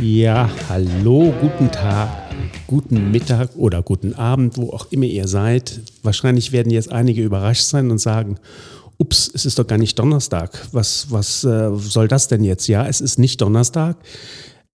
[0.00, 2.08] Ja, hallo, guten Tag,
[2.66, 5.80] guten Mittag oder guten Abend, wo auch immer ihr seid.
[6.02, 8.36] Wahrscheinlich werden jetzt einige überrascht sein und sagen,
[8.98, 10.68] ups, es ist doch gar nicht Donnerstag.
[10.72, 12.68] Was, was äh, soll das denn jetzt?
[12.68, 13.96] Ja, es ist nicht Donnerstag.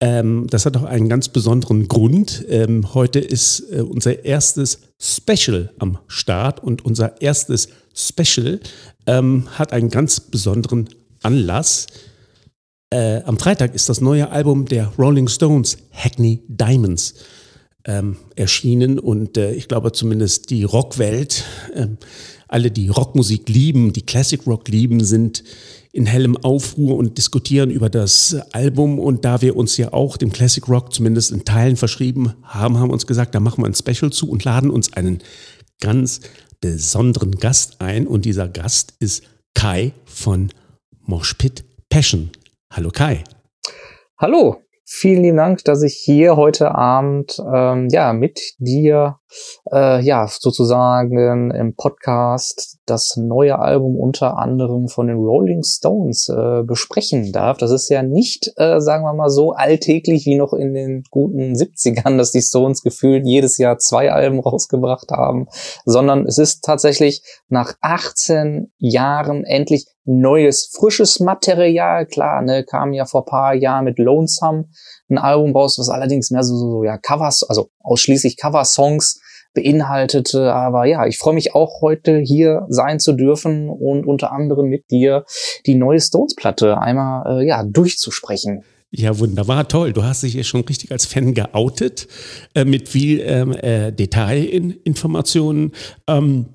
[0.04, 2.44] Ähm, das hat auch einen ganz besonderen Grund.
[2.50, 8.60] Ähm, heute ist äh, unser erstes Special am Start und unser erstes Special
[9.06, 10.90] ähm, hat einen ganz besonderen
[11.22, 11.86] Anlass.
[12.90, 17.14] Äh, am Freitag ist das neue Album der Rolling Stones, Hackney Diamonds,
[17.86, 21.86] ähm, erschienen und äh, ich glaube zumindest die Rockwelt, äh,
[22.46, 25.44] alle, die Rockmusik lieben, die Classic Rock lieben, sind
[25.94, 28.98] in hellem Aufruhr und diskutieren über das Album.
[28.98, 32.88] Und da wir uns ja auch dem Classic Rock zumindest in Teilen verschrieben haben, haben
[32.88, 35.22] wir uns gesagt, da machen wir ein Special zu und laden uns einen
[35.80, 36.20] ganz
[36.60, 38.08] besonderen Gast ein.
[38.08, 39.22] Und dieser Gast ist
[39.54, 40.50] Kai von
[41.06, 42.30] Moshpit Passion.
[42.72, 43.22] Hallo Kai.
[44.18, 49.20] Hallo, vielen lieben Dank, dass ich hier heute Abend ähm, ja mit dir
[49.72, 56.62] äh, ja sozusagen im Podcast das neue Album unter anderem von den Rolling Stones äh,
[56.62, 57.56] besprechen darf.
[57.58, 61.54] Das ist ja nicht, äh, sagen wir mal so, alltäglich wie noch in den guten
[61.54, 65.46] 70ern, dass die Stones gefühlt jedes Jahr zwei Alben rausgebracht haben,
[65.84, 72.06] sondern es ist tatsächlich nach 18 Jahren endlich neues, frisches Material.
[72.06, 74.66] Klar, ne, kam ja vor paar Jahren mit Lonesome
[75.08, 79.20] ein Album raus, was allerdings mehr so, so ja, Covers, also ausschließlich Cover-Songs
[79.54, 80.52] beinhaltete.
[80.52, 84.90] Aber ja, ich freue mich auch heute hier sein zu dürfen und unter anderem mit
[84.90, 85.24] dir
[85.66, 88.64] die neue Stones-Platte einmal äh, ja durchzusprechen.
[88.96, 89.92] Ja, wunderbar, toll.
[89.92, 92.06] Du hast dich ja schon richtig als Fan geoutet
[92.54, 95.72] äh, mit viel ähm, äh, Detailinformationen.
[96.06, 96.46] Ähm,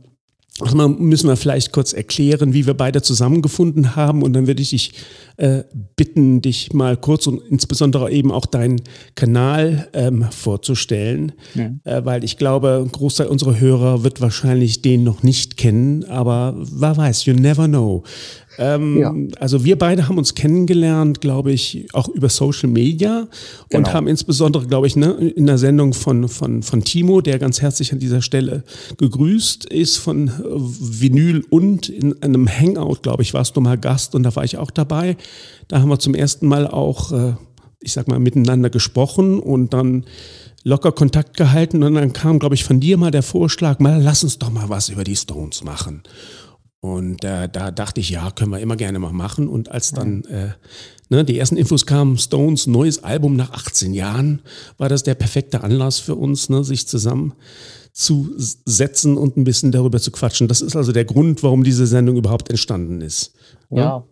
[0.62, 4.70] Erstmal müssen wir vielleicht kurz erklären, wie wir beide zusammengefunden haben und dann würde ich
[4.70, 4.94] dich
[5.38, 5.64] äh,
[5.96, 8.82] bitten, dich mal kurz und insbesondere eben auch deinen
[9.16, 11.72] Kanal ähm, vorzustellen, ja.
[11.86, 16.56] äh, weil ich glaube, ein Großteil unserer Hörer wird wahrscheinlich den noch nicht kennen, aber
[16.58, 18.04] wer weiß, you never know.
[18.60, 19.16] Ähm, ja.
[19.40, 23.30] Also wir beide haben uns kennengelernt, glaube ich, auch über Social Media
[23.70, 23.88] genau.
[23.88, 27.62] und haben insbesondere, glaube ich, ne, in der Sendung von, von, von Timo, der ganz
[27.62, 28.66] herzlich an dieser Stelle
[28.98, 34.24] gegrüßt ist, von Vinyl und in einem Hangout, glaube ich, warst du mal Gast und
[34.24, 35.16] da war ich auch dabei.
[35.70, 37.36] Da haben wir zum ersten Mal auch, äh,
[37.80, 40.04] ich sag mal, miteinander gesprochen und dann
[40.66, 44.26] locker Kontakt gehalten und dann kam, glaube ich, von dir mal der Vorschlag, mal lass
[44.26, 46.04] uns doch mal was über die Stones machen.
[46.82, 49.50] Und äh, da dachte ich, ja, können wir immer gerne mal machen.
[49.50, 50.52] Und als dann äh,
[51.10, 54.42] ne, die ersten Infos kamen, Stones neues Album nach 18 Jahren,
[54.78, 57.34] war das der perfekte Anlass für uns, ne, sich zusammen
[57.92, 60.48] zu setzen und ein bisschen darüber zu quatschen.
[60.48, 63.34] Das ist also der Grund, warum diese Sendung überhaupt entstanden ist.
[63.70, 63.82] Ja.
[63.82, 64.04] ja.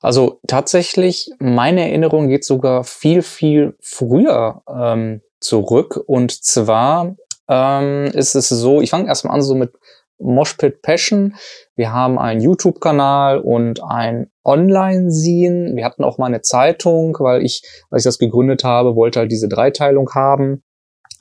[0.00, 5.98] Also tatsächlich, meine Erinnerung geht sogar viel, viel früher ähm, zurück.
[6.06, 7.16] Und zwar
[7.48, 9.72] ähm, ist es so, ich fange erstmal an so mit
[10.18, 11.34] Moshpit Passion.
[11.76, 15.74] Wir haben einen YouTube-Kanal und ein Online-Scene.
[15.74, 19.32] Wir hatten auch mal eine Zeitung, weil ich, als ich das gegründet habe, wollte halt
[19.32, 20.62] diese Dreiteilung haben.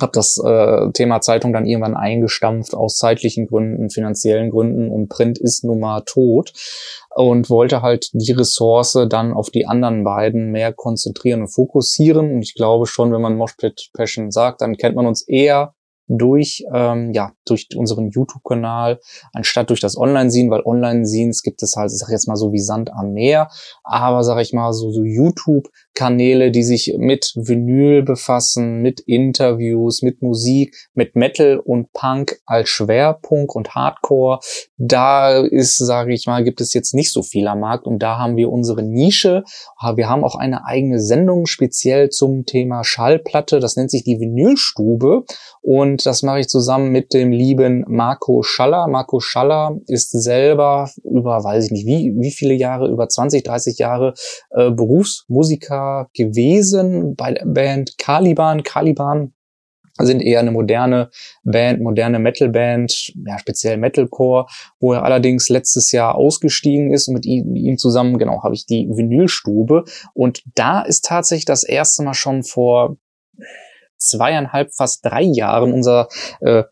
[0.02, 5.38] Hab das äh, Thema Zeitung dann irgendwann eingestampft aus zeitlichen Gründen, finanziellen Gründen und Print
[5.38, 6.52] ist nun mal tot
[7.16, 12.34] und wollte halt die Ressource dann auf die anderen beiden mehr konzentrieren und fokussieren.
[12.34, 15.76] Und ich glaube schon, wenn man Moshpit Passion sagt, dann kennt man uns eher
[16.08, 19.00] durch, ähm, ja, durch unseren YouTube-Kanal,
[19.34, 22.60] anstatt durch das Online-Sehen, weil Online-Sehens gibt es halt, ich sag jetzt mal so wie
[22.60, 23.50] Sand am Meer,
[23.84, 30.22] aber sag ich mal so, so YouTube-Kanäle, die sich mit Vinyl befassen, mit Interviews, mit
[30.22, 34.40] Musik, mit Metal und Punk als Schwerpunkt und Hardcore,
[34.78, 38.18] da ist, sage ich mal, gibt es jetzt nicht so viel am Markt und da
[38.18, 39.44] haben wir unsere Nische.
[39.96, 45.24] Wir haben auch eine eigene Sendung speziell zum Thema Schallplatte, das nennt sich die Vinylstube.
[45.62, 48.88] Und das mache ich zusammen mit dem lieben Marco Schaller.
[48.88, 53.78] Marco Schaller ist selber über, weiß ich nicht, wie, wie viele Jahre, über 20, 30
[53.78, 54.14] Jahre
[54.52, 58.64] äh, Berufsmusiker gewesen bei der Band Caliban.
[58.64, 59.34] Caliban
[60.00, 61.10] sind eher eine moderne
[61.44, 64.48] Band, moderne Metalband, ja, speziell Metalcore,
[64.80, 68.56] wo er allerdings letztes Jahr ausgestiegen ist und mit ihm, mit ihm zusammen, genau, habe
[68.56, 72.98] ich die Vinylstube und da ist tatsächlich das erste Mal schon vor
[74.04, 76.08] zweieinhalb, fast drei Jahren unser
[76.42, 76.64] äh,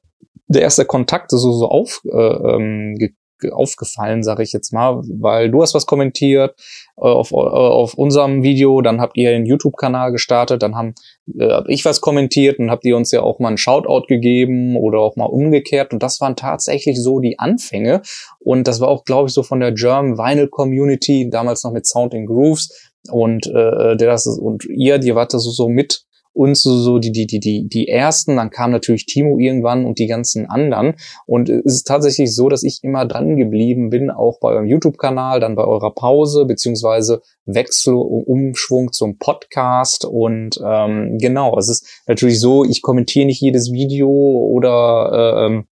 [0.47, 2.97] der erste Kontakt so, so aufgekommen.
[2.99, 3.09] Äh,
[3.49, 6.53] aufgefallen, sage ich jetzt mal, weil du hast was kommentiert
[6.97, 10.93] äh, auf, äh, auf unserem Video, dann habt ihr einen YouTube-Kanal gestartet, dann haben
[11.39, 14.75] äh, hab ich was kommentiert und habt ihr uns ja auch mal einen Shoutout gegeben
[14.77, 18.01] oder auch mal umgekehrt und das waren tatsächlich so die Anfänge
[18.39, 21.87] und das war auch, glaube ich, so von der German Vinyl Community, damals noch mit
[21.87, 26.03] Sound in Grooves und äh, der das und ihr, die wart da so, so mit
[26.33, 29.99] uns so, so die, die, die, die, die ersten, dann kam natürlich Timo irgendwann und
[29.99, 30.95] die ganzen anderen.
[31.25, 35.39] Und es ist tatsächlich so, dass ich immer dran geblieben bin, auch bei eurem YouTube-Kanal,
[35.39, 40.05] dann bei eurer Pause, beziehungsweise Wechsel, Umschwung zum Podcast.
[40.05, 45.67] Und ähm, genau, es ist natürlich so, ich kommentiere nicht jedes Video oder ähm,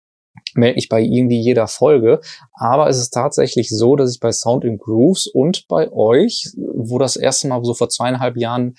[0.56, 2.19] melde mich bei irgendwie jeder Folge.
[2.54, 6.98] Aber es ist tatsächlich so, dass ich bei Sound in Grooves und bei euch, wo
[6.98, 8.75] das erste Mal so vor zweieinhalb Jahren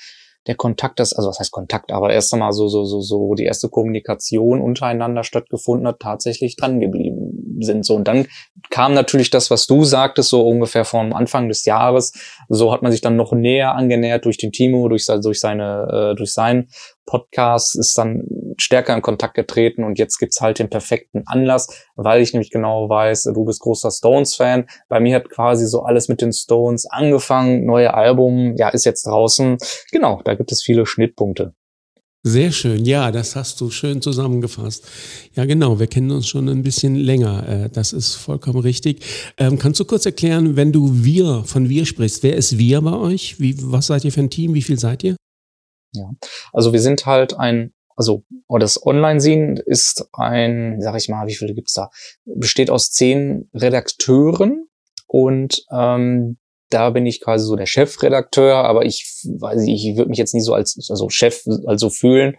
[0.48, 3.44] der Kontakt ist, also was heißt Kontakt, aber erst einmal so, so, so, so die
[3.44, 7.84] erste Kommunikation untereinander stattgefunden hat, tatsächlich dran geblieben sind.
[7.84, 8.26] So, und dann
[8.70, 12.12] kam natürlich das, was du sagtest, so ungefähr vom Anfang des Jahres.
[12.48, 16.16] So hat man sich dann noch näher angenähert durch den Timo, durch, durch seine, äh,
[16.16, 16.68] durch sein
[17.06, 18.24] Podcast, ist dann
[18.58, 22.88] stärker in Kontakt getreten und jetzt gibt's halt den perfekten Anlass, weil ich nämlich genau
[22.88, 24.66] weiß, du bist großer Stones-Fan.
[24.88, 29.06] Bei mir hat quasi so alles mit den Stones angefangen, neue Album, ja, ist jetzt
[29.06, 29.56] draußen.
[29.90, 31.54] Genau, da gibt es viele Schnittpunkte.
[32.24, 34.84] Sehr schön, ja, das hast du schön zusammengefasst.
[35.34, 37.48] Ja, genau, wir kennen uns schon ein bisschen länger.
[37.48, 39.04] Äh, das ist vollkommen richtig.
[39.38, 42.92] Ähm, kannst du kurz erklären, wenn du wir von wir sprichst, wer ist wir bei
[42.92, 43.38] euch?
[43.38, 44.54] Wie, was seid ihr für ein Team?
[44.54, 45.14] Wie viel seid ihr?
[45.94, 46.10] Ja,
[46.52, 51.54] also wir sind halt ein, also das Online-Sehen ist ein, sag ich mal, wie viele
[51.54, 51.88] gibt's da?
[52.24, 54.66] Besteht aus zehn Redakteuren
[55.06, 56.36] und ähm,
[56.70, 60.34] da bin ich quasi so der Chefredakteur, aber ich weiß nicht, ich würde mich jetzt
[60.34, 62.36] nie so als also Chef also fühlen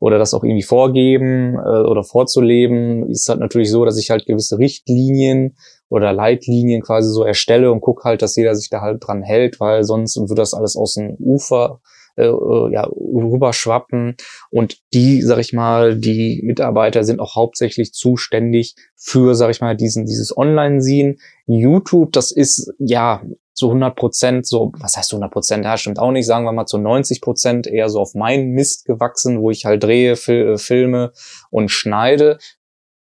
[0.00, 3.10] oder das auch irgendwie vorgeben äh, oder vorzuleben.
[3.10, 5.56] Ist halt natürlich so, dass ich halt gewisse Richtlinien
[5.88, 9.60] oder Leitlinien quasi so erstelle und gucke halt, dass jeder sich da halt dran hält,
[9.60, 11.80] weil sonst würde das alles aus dem Ufer
[12.14, 14.16] äh, äh, ja, rüberschwappen.
[14.50, 19.76] Und die, sag ich mal, die Mitarbeiter sind auch hauptsächlich zuständig für, sag ich mal,
[19.76, 21.18] diesen, dieses Online-Sehen.
[21.46, 23.22] YouTube, das ist ja
[23.54, 25.64] zu 100 Prozent, so, was heißt 100 Prozent?
[25.64, 28.84] Ja, stimmt auch nicht, sagen wir mal zu 90 Prozent eher so auf meinen Mist
[28.86, 31.12] gewachsen, wo ich halt drehe, fil äh, filme
[31.50, 32.38] und schneide.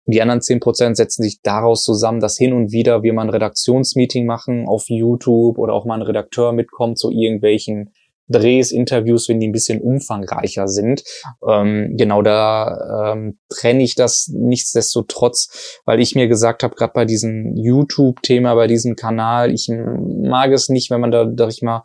[0.06, 3.30] Die anderen 10 Prozent setzen sich daraus zusammen, dass hin und wieder wir mal ein
[3.30, 7.94] Redaktionsmeeting machen auf YouTube oder auch mal ein Redakteur mitkommt zu irgendwelchen
[8.30, 11.04] Drehs, Interviews, wenn die ein bisschen umfangreicher sind.
[11.48, 17.06] Ähm, genau da ähm, trenne ich das nichtsdestotrotz, weil ich mir gesagt habe, gerade bei
[17.06, 21.84] diesem YouTube-Thema, bei diesem Kanal, ich mag es nicht, wenn man da, sag ich mal,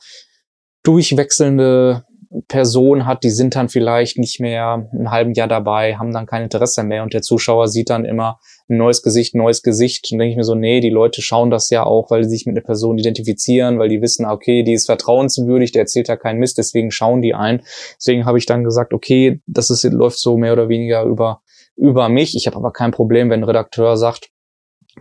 [0.82, 2.04] durchwechselnde
[2.48, 6.42] Person hat, die sind dann vielleicht nicht mehr ein halben Jahr dabei, haben dann kein
[6.42, 10.32] Interesse mehr und der Zuschauer sieht dann immer ein neues Gesicht, neues Gesicht und denke
[10.32, 12.64] ich mir so, nee, die Leute schauen das ja auch, weil sie sich mit einer
[12.64, 16.90] Person identifizieren, weil die wissen, okay, die ist vertrauenswürdig, der erzählt ja keinen Mist, deswegen
[16.90, 17.62] schauen die ein.
[17.98, 21.42] Deswegen habe ich dann gesagt, okay, das ist, läuft so mehr oder weniger über,
[21.76, 22.34] über mich.
[22.36, 24.30] Ich habe aber kein Problem, wenn ein Redakteur sagt,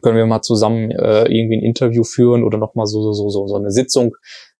[0.02, 3.56] können wir mal zusammen äh, irgendwie ein Interview führen oder nochmal so, so, so, so
[3.56, 4.16] eine Sitzung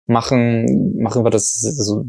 [0.06, 1.60] machen, machen wir das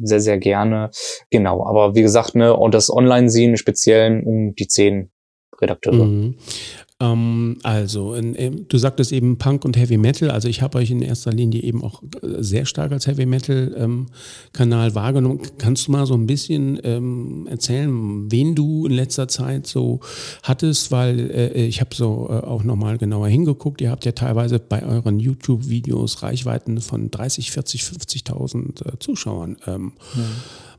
[0.03, 0.91] sehr, sehr gerne.
[1.31, 1.67] Genau.
[1.67, 5.11] Aber wie gesagt, ne, und das Online-Sehen speziell um die zehn
[5.61, 6.05] Redakteure.
[6.05, 6.37] Mhm.
[7.05, 10.31] Ähm, also, in, in, du sagtest eben Punk und Heavy Metal.
[10.31, 13.75] Also ich habe euch in erster Linie eben auch äh, sehr stark als Heavy Metal
[13.77, 14.07] ähm,
[14.53, 15.41] Kanal wahrgenommen.
[15.59, 20.01] Kannst du mal so ein bisschen ähm, erzählen, wen du in letzter Zeit so
[20.43, 20.91] hattest?
[20.91, 23.81] Weil äh, ich habe so äh, auch nochmal genauer hingeguckt.
[23.81, 29.57] Ihr habt ja teilweise bei euren YouTube-Videos Reichweiten von 30, 40, 50.000 äh, Zuschauern.
[29.67, 30.23] Ähm, ja.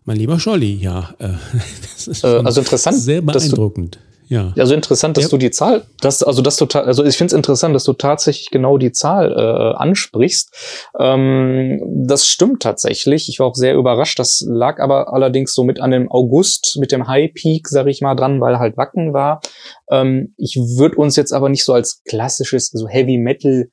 [0.08, 1.30] Mein lieber Scholli, ja, äh,
[1.96, 4.00] das ist äh, also interessant, sehr beeindruckend.
[4.28, 4.54] Ja.
[4.58, 5.30] Also interessant, dass ja.
[5.30, 8.50] du die Zahl, dass, also dass du, also ich finde es interessant, dass du tatsächlich
[8.50, 10.54] genau die Zahl äh, ansprichst.
[11.00, 13.30] Ähm, das stimmt tatsächlich.
[13.30, 14.18] Ich war auch sehr überrascht.
[14.20, 18.02] Das lag aber allerdings so mit an dem August, mit dem High Peak, sag ich
[18.02, 19.42] mal, dran, weil halt Wacken war.
[19.90, 23.70] Ähm, ich würde uns jetzt aber nicht so als klassisches, so Heavy Metal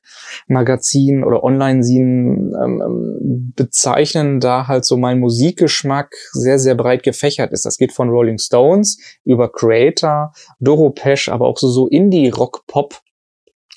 [0.47, 7.51] Magazin oder Online-Scene ähm, ähm, bezeichnen, da halt so mein Musikgeschmack sehr, sehr breit gefächert
[7.51, 7.65] ist.
[7.65, 13.01] Das geht von Rolling Stones über Creator, Doro Pesch, aber auch so, so Indie-Rock-Pop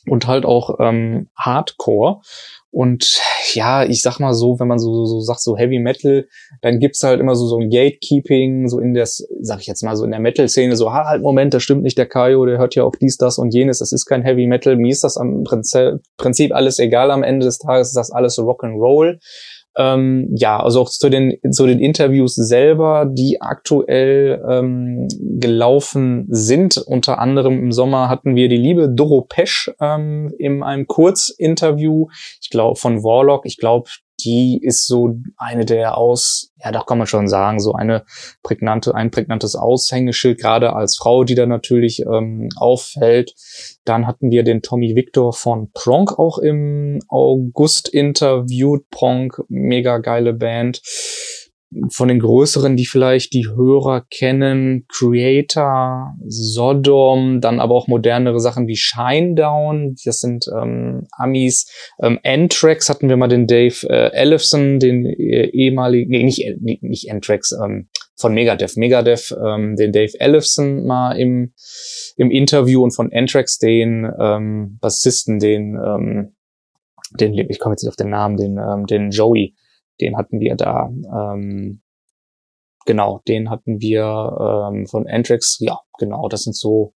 [0.08, 2.20] und halt auch ähm, Hardcore.
[2.70, 3.20] Und
[3.54, 6.28] ja, ich sag mal so, wenn man so, so sagt, so Heavy Metal,
[6.60, 9.96] dann gibt's halt immer so, so ein Gatekeeping, so in der, sag ich jetzt mal
[9.96, 12.74] so in der Metal-Szene, so, ha, halt, Moment, das stimmt nicht, der Kaio, der hört
[12.74, 15.44] ja auch dies, das und jenes, das ist kein Heavy Metal, mir ist das am
[15.44, 19.18] Prinzip alles egal am Ende des Tages, ist das alles so Rock'n'Roll.
[19.76, 25.06] Ähm, ja, also auch zu den, zu den Interviews selber, die aktuell ähm,
[25.38, 26.78] gelaufen sind.
[26.78, 32.06] Unter anderem im Sommer hatten wir die liebe Doro Pesch ähm, in einem Kurzinterview,
[32.40, 33.44] ich glaube von Warlock.
[33.44, 37.72] Ich glaube, die ist so eine der aus, ja, doch kann man schon sagen, so
[37.72, 38.04] eine
[38.42, 43.34] prägnante, ein prägnantes Aushängeschild, gerade als Frau, die da natürlich ähm, auffällt.
[43.84, 48.88] Dann hatten wir den Tommy Victor von Pronk auch im August interviewt.
[48.90, 50.80] Pronk, mega geile Band
[51.90, 58.66] von den größeren, die vielleicht die Hörer kennen, Creator, Sodom, dann aber auch modernere Sachen
[58.66, 61.70] wie Shinedown, das sind ähm, Amis.
[62.00, 66.56] Ähm, Anthrax hatten wir mal den Dave äh, Ellefson, den äh, ehemaligen, nee, nicht, äh,
[66.60, 71.52] nicht Anthrax, ähm, von Megadeth, Megadeth, ähm, den Dave Ellefson mal im,
[72.16, 76.36] im Interview und von Anthrax den ähm, Bassisten, den, ähm,
[77.20, 79.54] den, ich komme jetzt nicht auf den Namen, den, ähm, den Joey
[80.00, 80.88] den hatten wir da.
[80.88, 81.82] Ähm,
[82.84, 85.58] genau, den hatten wir ähm, von Antrax.
[85.60, 86.94] Ja, genau, das sind so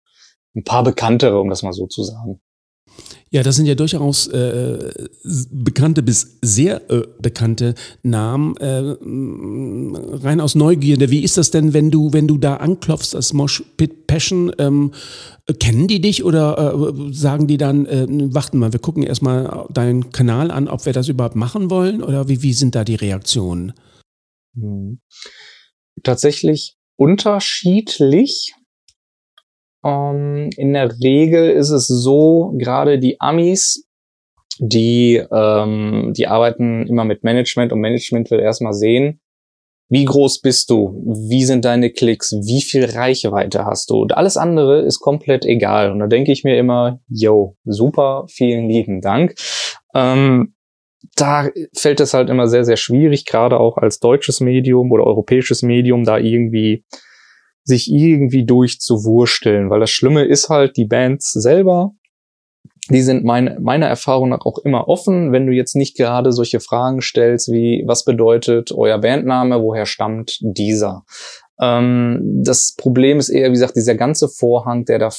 [0.54, 2.40] ein paar bekanntere, um das mal so zu sagen.
[3.30, 5.06] Ja, das sind ja durchaus äh,
[5.50, 8.56] bekannte bis sehr äh, bekannte Namen.
[8.56, 8.96] Äh,
[10.24, 13.62] rein aus Neugierde, wie ist das denn, wenn du, wenn du da anklopfst als Mosh
[13.76, 14.52] Pit Passion?
[14.58, 14.92] Ähm,
[15.60, 20.10] kennen die dich oder äh, sagen die dann, äh, warten mal, wir gucken erstmal deinen
[20.10, 22.02] Kanal an, ob wir das überhaupt machen wollen?
[22.02, 23.72] Oder wie, wie sind da die Reaktionen?
[24.54, 25.00] Hm.
[26.02, 28.54] Tatsächlich unterschiedlich.
[29.84, 33.86] Ähm, in der Regel ist es so, gerade die Amis,
[34.58, 39.20] die, ähm, die arbeiten immer mit Management und Management will erstmal sehen,
[39.90, 41.02] wie groß bist du?
[41.30, 42.32] Wie sind deine Klicks?
[42.32, 44.02] Wie viel Reichweite hast du?
[44.02, 45.90] Und alles andere ist komplett egal.
[45.90, 49.34] Und da denke ich mir immer, yo, super, vielen lieben Dank.
[49.94, 50.54] Ähm,
[51.16, 55.62] da fällt es halt immer sehr, sehr schwierig, gerade auch als deutsches Medium oder europäisches
[55.62, 56.84] Medium, da irgendwie
[57.68, 61.92] sich irgendwie durchzuwursteln, weil das Schlimme ist halt, die Bands selber,
[62.90, 66.60] die sind mein, meiner Erfahrung nach auch immer offen, wenn du jetzt nicht gerade solche
[66.60, 71.04] Fragen stellst wie, was bedeutet euer Bandname, woher stammt dieser?
[71.60, 75.10] Ähm, das Problem ist eher, wie gesagt, dieser ganze Vorhang, der da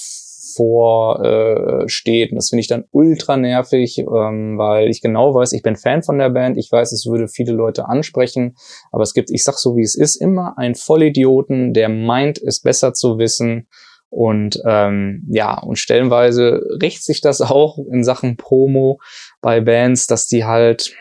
[0.59, 2.31] davor äh, steht.
[2.31, 6.03] Und das finde ich dann ultra nervig, ähm, weil ich genau weiß, ich bin Fan
[6.03, 6.57] von der Band.
[6.57, 8.55] Ich weiß, es würde viele Leute ansprechen.
[8.91, 12.61] Aber es gibt, ich sag so wie es ist, immer einen Vollidioten, der meint, es
[12.61, 13.67] besser zu wissen.
[14.09, 18.99] Und ähm, ja, und stellenweise rächt sich das auch in Sachen Promo
[19.41, 20.93] bei Bands, dass die halt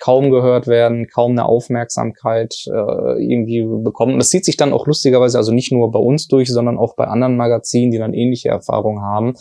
[0.00, 4.14] kaum gehört werden, kaum eine Aufmerksamkeit äh, irgendwie bekommen.
[4.14, 6.96] Und das zieht sich dann auch lustigerweise also nicht nur bei uns durch, sondern auch
[6.96, 9.34] bei anderen Magazinen, die dann ähnliche Erfahrungen haben.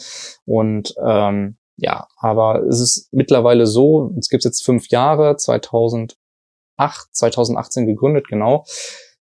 [0.46, 6.16] Und ähm, ja, aber es ist mittlerweile so, es gibt jetzt fünf Jahre, 2008,
[6.78, 8.64] 2018 gegründet, genau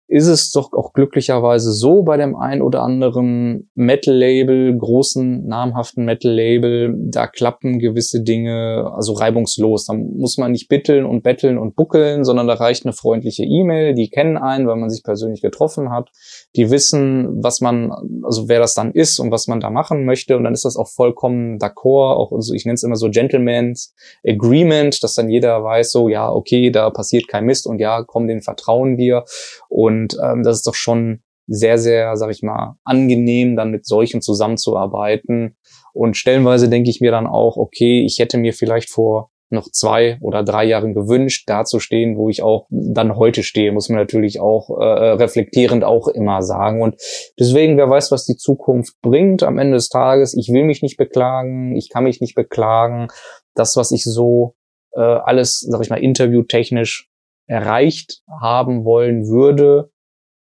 [0.07, 6.95] ist es doch auch glücklicherweise so bei dem ein oder anderen Metal-Label, großen, namhaften Metal-Label,
[7.11, 9.87] da klappen gewisse Dinge also reibungslos.
[9.87, 13.95] Da muss man nicht bitteln und betteln und buckeln, sondern da reicht eine freundliche E-Mail,
[13.95, 16.11] die kennen einen, weil man sich persönlich getroffen hat,
[16.55, 17.91] die wissen, was man,
[18.23, 20.37] also wer das dann ist und was man da machen möchte.
[20.37, 23.95] Und dann ist das auch vollkommen d'accord, auch also ich nenne es immer so Gentleman's
[24.27, 28.27] Agreement, dass dann jeder weiß so, ja, okay, da passiert kein Mist und ja, komm,
[28.27, 29.25] den vertrauen wir.
[29.69, 34.23] Und ähm, das ist doch schon sehr, sehr, sag ich mal, angenehm, dann mit solchen
[34.23, 35.57] zusammenzuarbeiten.
[35.93, 40.19] Und stellenweise denke ich mir dann auch, okay, ich hätte mir vielleicht vor noch zwei
[40.21, 43.99] oder drei Jahren gewünscht, da zu stehen, wo ich auch dann heute stehe, muss man
[43.99, 46.83] natürlich auch äh, reflektierend auch immer sagen.
[46.83, 46.97] Und
[47.39, 50.35] deswegen, wer weiß, was die Zukunft bringt am Ende des Tages.
[50.35, 53.09] Ich will mich nicht beklagen, ich kann mich nicht beklagen.
[53.55, 54.55] Das, was ich so
[54.93, 57.09] äh, alles, sag ich mal, interviewtechnisch
[57.47, 59.91] erreicht haben wollen würde,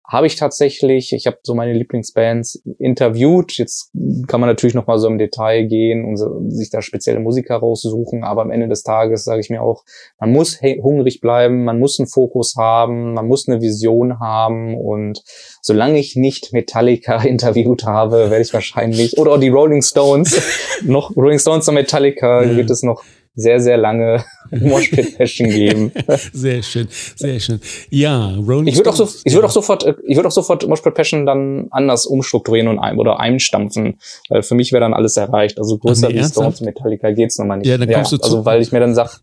[0.08, 1.12] habe ich tatsächlich.
[1.12, 3.58] Ich habe so meine Lieblingsbands interviewt.
[3.58, 3.92] Jetzt
[4.26, 7.56] kann man natürlich noch mal so im Detail gehen und so, sich da spezielle Musiker
[7.56, 8.24] raussuchen.
[8.24, 9.84] Aber am Ende des Tages sage ich mir auch,
[10.18, 14.78] man muss hungrig bleiben, man muss einen Fokus haben, man muss eine Vision haben.
[14.78, 15.22] Und
[15.60, 20.40] solange ich nicht Metallica interviewt habe, werde ich wahrscheinlich oder die Rolling Stones
[20.84, 22.56] noch Rolling Stones und Metallica ja.
[22.56, 23.04] wird es noch
[23.34, 25.92] sehr, sehr lange Moshpit Passion geben.
[26.32, 27.60] sehr schön, sehr schön.
[27.90, 30.94] Ja, Rolling Ich würde auch, so, ich würde auch sofort, ich würde auch sofort Moshpit
[30.94, 35.58] Passion dann anders umstrukturieren und ein, oder einstampfen, weil für mich wäre dann alles erreicht.
[35.58, 37.68] Also größer nee, wie Stones Metallica geht's nochmal nicht.
[37.68, 39.20] Ja, dann kommst ja, du zu, also weil ich mir dann sag,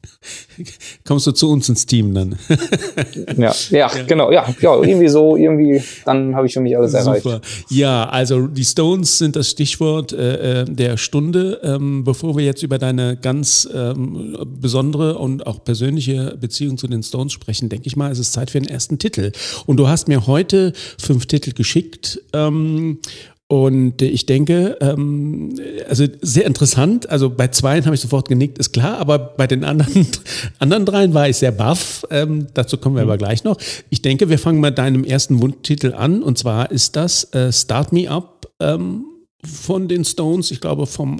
[1.08, 2.38] kommst du zu uns ins Team dann.
[3.38, 6.92] ja, ja, ja, genau, ja, ja, irgendwie so, irgendwie, dann habe ich für mich alles
[6.92, 7.18] Super.
[7.18, 7.46] erreicht.
[7.70, 11.60] Ja, also die Stones sind das Stichwort äh, äh der Stunde.
[11.64, 14.05] Ähm, bevor wir jetzt über deine ganz ähm,
[14.46, 18.52] besondere und auch persönliche Beziehung zu den Stones sprechen, denke ich mal, es ist Zeit
[18.52, 19.32] für den ersten Titel.
[19.66, 22.22] Und du hast mir heute fünf Titel geschickt.
[22.34, 23.00] Ähm,
[23.48, 27.10] und ich denke, ähm, also sehr interessant.
[27.10, 30.08] Also bei zweien habe ich sofort genickt, ist klar, aber bei den anderen,
[30.60, 32.06] anderen dreien war ich sehr baff.
[32.10, 33.58] Ähm, dazu kommen wir aber gleich noch.
[33.92, 36.24] Ich denke, wir fangen mal deinem ersten Wundtitel an.
[36.24, 39.06] Und zwar ist das äh, Start Me Up ähm,
[39.48, 41.20] von den Stones, ich glaube vom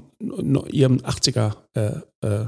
[0.72, 2.46] ihrem 80er äh, äh,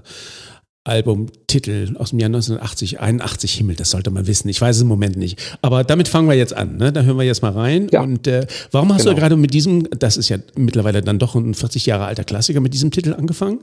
[0.83, 4.47] Albumtitel aus dem Jahr 1980, 81 Himmel, das sollte man wissen.
[4.47, 5.57] Ich weiß es im Moment nicht.
[5.61, 6.77] Aber damit fangen wir jetzt an.
[6.77, 6.93] Ne?
[6.93, 7.89] Da hören wir jetzt mal rein.
[7.91, 8.01] Ja.
[8.01, 9.15] Und äh, warum hast genau.
[9.15, 12.61] du gerade mit diesem, das ist ja mittlerweile dann doch ein 40 Jahre alter Klassiker,
[12.61, 13.59] mit diesem Titel angefangen?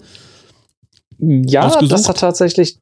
[1.18, 1.92] Ja, Ausgesucht?
[1.92, 2.78] das hat tatsächlich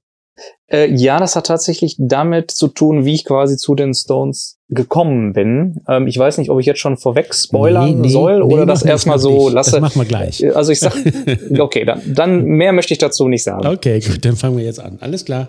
[0.70, 5.32] äh, ja, das hat tatsächlich damit zu tun, wie ich quasi zu den Stones gekommen
[5.32, 5.82] bin.
[5.88, 8.64] Ähm, ich weiß nicht, ob ich jetzt schon vorweg spoilern nee, nee, soll nee, oder
[8.64, 9.54] das erstmal so nicht.
[9.54, 9.72] lasse.
[9.72, 10.42] Das machen wir gleich.
[10.42, 10.94] Äh, also ich sag,
[11.58, 13.66] okay, dann, dann mehr möchte ich dazu nicht sagen.
[13.66, 14.98] Okay, gut, dann fangen wir jetzt an.
[15.00, 15.48] Alles klar.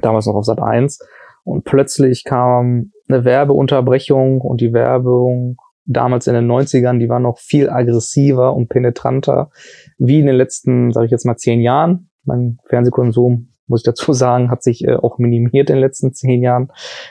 [0.00, 0.98] damals noch auf Sat 1
[1.44, 7.38] und plötzlich kam eine Werbeunterbrechung und die Werbung damals in den 90ern, die war noch
[7.38, 9.50] viel aggressiver und penetranter
[9.98, 12.10] wie in den letzten, sage ich jetzt mal, zehn Jahren.
[12.26, 16.42] Mein Fernsehkonsum, muss ich dazu sagen, hat sich äh, auch minimiert in den letzten zehn
[16.42, 16.68] Jahren.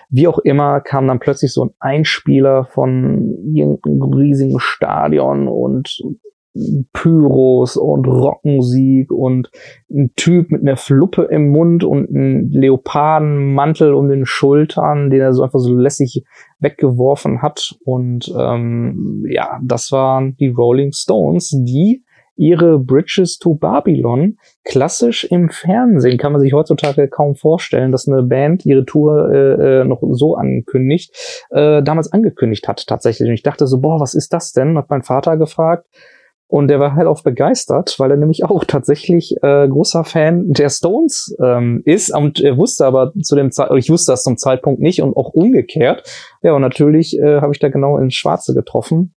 [0.09, 6.01] Wie auch immer kam dann plötzlich so ein Einspieler von irgendeinem riesigen Stadion und
[6.93, 9.49] Pyros und Rockmusik und
[9.91, 15.33] ein Typ mit einer Fluppe im Mund und einem Leopardenmantel um den Schultern, den er
[15.33, 16.23] so einfach so lässig
[16.59, 17.75] weggeworfen hat.
[17.83, 25.49] Und ähm, ja, das waren die Rolling Stones, die ihre Bridges to Babylon klassisch im
[25.49, 26.17] Fernsehen.
[26.17, 30.35] Kann man sich heutzutage kaum vorstellen, dass eine Band ihre Tour äh, äh, noch so
[30.35, 33.29] ankündigt, äh, damals angekündigt hat tatsächlich.
[33.29, 34.77] Und ich dachte so, boah, was ist das denn?
[34.77, 35.87] Hat mein Vater gefragt.
[36.47, 40.69] Und der war halt auch begeistert, weil er nämlich auch tatsächlich äh, großer Fan der
[40.69, 42.15] Stones ähm, ist.
[42.15, 45.29] Und er wusste aber zu dem Zeitpunkt, ich wusste das zum Zeitpunkt nicht und auch
[45.33, 46.03] umgekehrt.
[46.43, 49.15] Ja, und natürlich äh, habe ich da genau ins Schwarze getroffen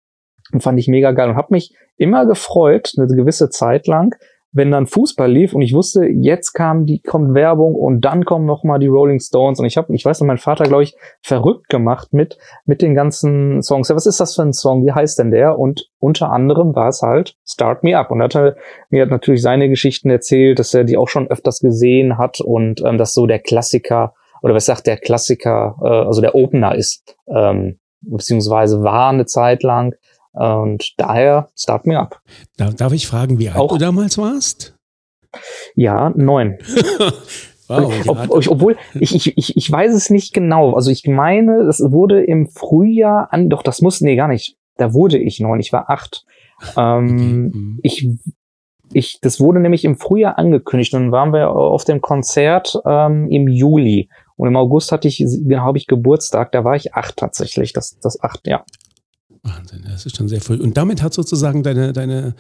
[0.52, 4.16] und fand ich mega geil und habe mich immer gefreut, eine gewisse Zeit lang,
[4.56, 8.46] wenn dann Fußball lief und ich wusste, jetzt kam die kommt Werbung und dann kommen
[8.46, 10.96] noch mal die Rolling Stones und ich habe, ich weiß noch, mein Vater glaube ich
[11.22, 13.90] verrückt gemacht mit mit den ganzen Songs.
[13.90, 14.86] Ja, was ist das für ein Song?
[14.86, 15.60] Wie heißt denn der?
[15.60, 18.56] Und unter anderem war es halt Start Me Up und er hat
[18.90, 22.82] mir hat natürlich seine Geschichten erzählt, dass er die auch schon öfters gesehen hat und
[22.86, 27.18] ähm, dass so der Klassiker oder was sagt der Klassiker, äh, also der Opener ist,
[27.28, 29.96] ähm, beziehungsweise war eine Zeit lang
[30.36, 32.22] und daher Start Me Up.
[32.58, 34.76] Darf ich fragen, wie alt Auch, du damals warst?
[35.76, 36.58] Ja, neun.
[37.68, 40.74] Wow, Ob, obwohl, ich, ich, ich, ich weiß es nicht genau.
[40.74, 44.56] Also ich meine, es wurde im Frühjahr an, doch, das muss, nee, gar nicht.
[44.78, 46.26] Da wurde ich neun, ich war acht.
[46.78, 47.58] Ähm, okay.
[47.58, 47.80] Mhm.
[47.82, 48.08] Ich,
[48.94, 53.30] ich, das wurde nämlich im Frühjahr angekündigt und dann waren wir auf dem Konzert ähm,
[53.32, 54.10] im Juli.
[54.36, 57.98] Und im August hatte ich, genau, habe ich Geburtstag, da war ich acht tatsächlich, das,
[58.00, 58.64] das acht, ja.
[59.46, 60.56] Wahnsinn, das ist schon sehr früh.
[60.56, 62.36] Und damit hat sozusagen deine, deine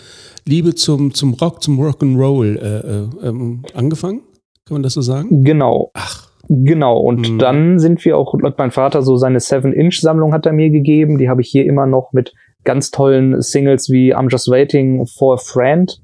[0.45, 4.21] Liebe zum, zum Rock, zum Rock'n'Roll äh, äh, ähm, angefangen?
[4.65, 5.43] Kann man das so sagen?
[5.43, 5.91] Genau.
[5.93, 6.29] Ach.
[6.47, 7.39] Genau, und mhm.
[7.39, 11.17] dann sind wir auch, mein Vater so seine Seven-Inch-Sammlung hat er mir gegeben.
[11.17, 15.35] Die habe ich hier immer noch mit ganz tollen Singles wie I'm Just Waiting for
[15.35, 15.99] a Friend.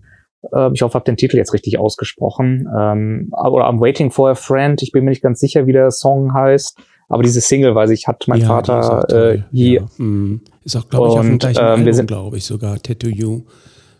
[0.51, 2.67] Äh, ich hoffe, ich habe den Titel jetzt richtig ausgesprochen.
[2.75, 4.81] Ähm, oder I'm Waiting for a Friend.
[4.81, 6.77] Ich bin mir nicht ganz sicher, wie der Song heißt.
[7.07, 9.81] Aber diese Single, weiß ich, hat mein ja, Vater äh, hier.
[9.81, 9.87] Ja.
[9.97, 10.41] Mhm.
[10.63, 13.43] Ist auch, glaube ich, auf dem gleichen ähm, Album, glaube ich, sogar Tattoo You.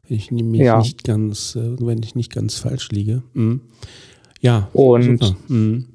[0.08, 0.78] Wenn ich mich ja.
[0.78, 3.24] nicht ganz, äh, wenn ich nicht ganz falsch liege.
[3.34, 3.62] Mhm.
[4.42, 4.70] Ja.
[4.74, 5.88] Und mhm.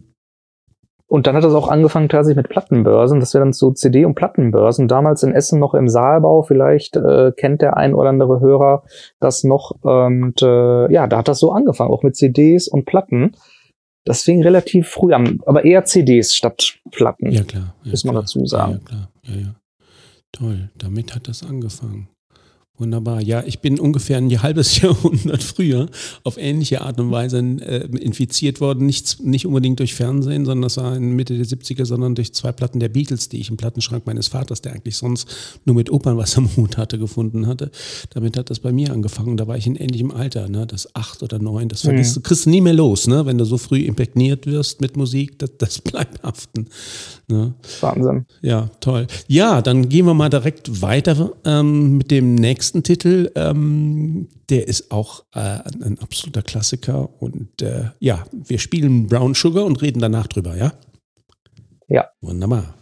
[1.08, 3.20] Und dann hat es auch angefangen tatsächlich mit Plattenbörsen.
[3.20, 4.88] Das wäre dann so CD- und Plattenbörsen.
[4.88, 6.42] Damals in Essen noch im Saalbau.
[6.42, 8.82] Vielleicht äh, kennt der ein oder andere Hörer
[9.20, 9.70] das noch.
[9.82, 13.36] Und äh, ja, da hat das so angefangen, auch mit CDs und Platten.
[14.04, 17.30] Das fing relativ früh an, aber eher CDs statt Platten.
[17.30, 17.74] Ja, klar.
[17.84, 18.22] Ja, muss man klar.
[18.22, 18.72] dazu sagen.
[18.72, 19.08] Ja, klar.
[19.22, 19.54] Ja, ja.
[20.32, 20.70] Toll.
[20.76, 22.08] Damit hat das angefangen.
[22.78, 23.22] Wunderbar.
[23.22, 25.88] Ja, ich bin ungefähr ein halbes Jahrhundert früher
[26.24, 28.84] auf ähnliche Art und Weise äh, infiziert worden.
[28.84, 32.52] Nicht, nicht unbedingt durch Fernsehen, sondern das war in Mitte der 70er, sondern durch zwei
[32.52, 35.26] Platten der Beatles, die ich im Plattenschrank meines Vaters, der eigentlich sonst
[35.64, 37.70] nur mit Opern was am Hut hatte, gefunden hatte.
[38.10, 39.38] Damit hat das bei mir angefangen.
[39.38, 40.66] Da war ich in ähnlichem Alter, ne?
[40.66, 41.70] das acht oder neun.
[41.70, 42.22] Das vergisst, mhm.
[42.22, 43.24] du, kriegst du nie mehr los, ne?
[43.24, 45.38] wenn du so früh imprägniert wirst mit Musik.
[45.38, 46.66] Das, das bleibt haften.
[47.28, 47.54] Ne?
[47.80, 48.26] Wahnsinn.
[48.40, 49.08] Ja, toll.
[49.26, 54.92] Ja, dann gehen wir mal direkt weiter ähm, mit dem nächsten Titel, ähm, der ist
[54.92, 57.08] auch äh, ein absoluter Klassiker.
[57.20, 60.72] Und äh, ja, wir spielen Brown Sugar und reden danach drüber, ja?
[61.88, 62.06] Ja.
[62.20, 62.74] Wunderbar.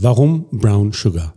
[0.00, 1.34] Warum Brown Sugar?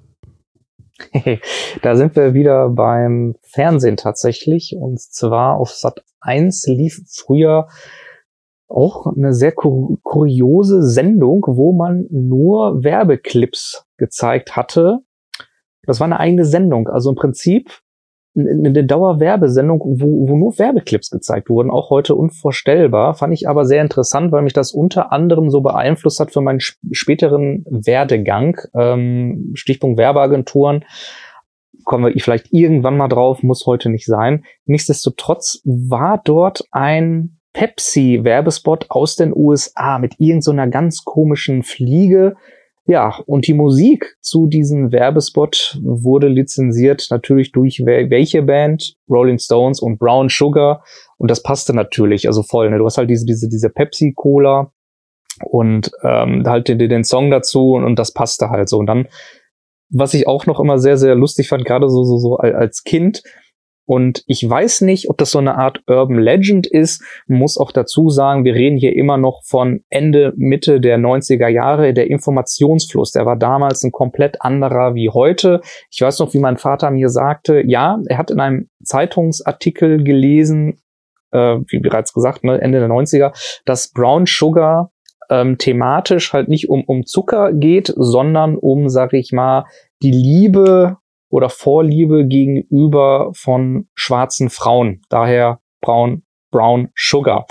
[1.82, 4.76] da sind wir wieder beim Fernsehen tatsächlich.
[4.78, 7.68] Und zwar auf Sat 1 lief früher
[8.68, 15.00] auch eine sehr kur kuriose Sendung, wo man nur Werbeclips gezeigt hatte.
[15.84, 16.88] Das war eine eigene Sendung.
[16.88, 17.72] Also im Prinzip
[18.48, 23.82] eine Dauerwerbesendung, wo, wo nur Werbeclips gezeigt wurden, auch heute unvorstellbar, fand ich aber sehr
[23.82, 28.58] interessant, weil mich das unter anderem so beeinflusst hat für meinen späteren Werdegang.
[28.74, 30.86] Ähm, Stichpunkt Werbeagenturen,
[31.86, 34.46] kommen wir vielleicht irgendwann mal drauf, muss heute nicht sein.
[34.66, 42.36] Nichtsdestotrotz war dort ein Pepsi-Werbespot aus den USA mit irgendeiner so ganz komischen Fliege,
[42.90, 48.96] ja, und die Musik zu diesem Werbespot wurde lizenziert natürlich durch welche Band?
[49.08, 50.84] Rolling Stones und Brown Sugar.
[51.18, 52.72] Und das passte natürlich, also voll.
[52.72, 52.80] Ne?
[52.80, 54.72] Du hast halt diese, diese, diese Pepsi-Cola
[55.44, 58.80] und ähm, halt den, den Song dazu und, und das passte halt so.
[58.80, 59.08] Und dann,
[59.92, 63.22] was ich auch noch immer sehr, sehr lustig fand, gerade so, so, so als Kind,
[63.90, 67.02] und ich weiß nicht, ob das so eine Art Urban Legend ist.
[67.26, 71.92] Muss auch dazu sagen, wir reden hier immer noch von Ende, Mitte der 90er Jahre.
[71.96, 75.62] Der Informationsfluss, der war damals ein komplett anderer wie heute.
[75.90, 80.80] Ich weiß noch, wie mein Vater mir sagte, ja, er hat in einem Zeitungsartikel gelesen,
[81.32, 83.34] äh, wie bereits gesagt, ne, Ende der 90er,
[83.66, 84.92] dass Brown Sugar
[85.32, 89.66] ähm, thematisch halt nicht um, um Zucker geht, sondern um, sag ich mal,
[90.04, 90.98] die Liebe
[91.30, 95.02] oder Vorliebe gegenüber von schwarzen Frauen.
[95.10, 97.46] Daher Brown, Brown Sugar.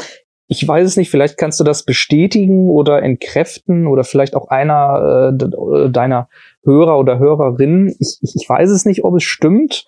[0.50, 5.32] ich weiß es nicht, vielleicht kannst du das bestätigen oder entkräften oder vielleicht auch einer
[5.38, 6.28] äh, deiner
[6.64, 7.94] Hörer oder Hörerinnen.
[7.98, 9.84] Ich, ich, ich weiß es nicht, ob es stimmt,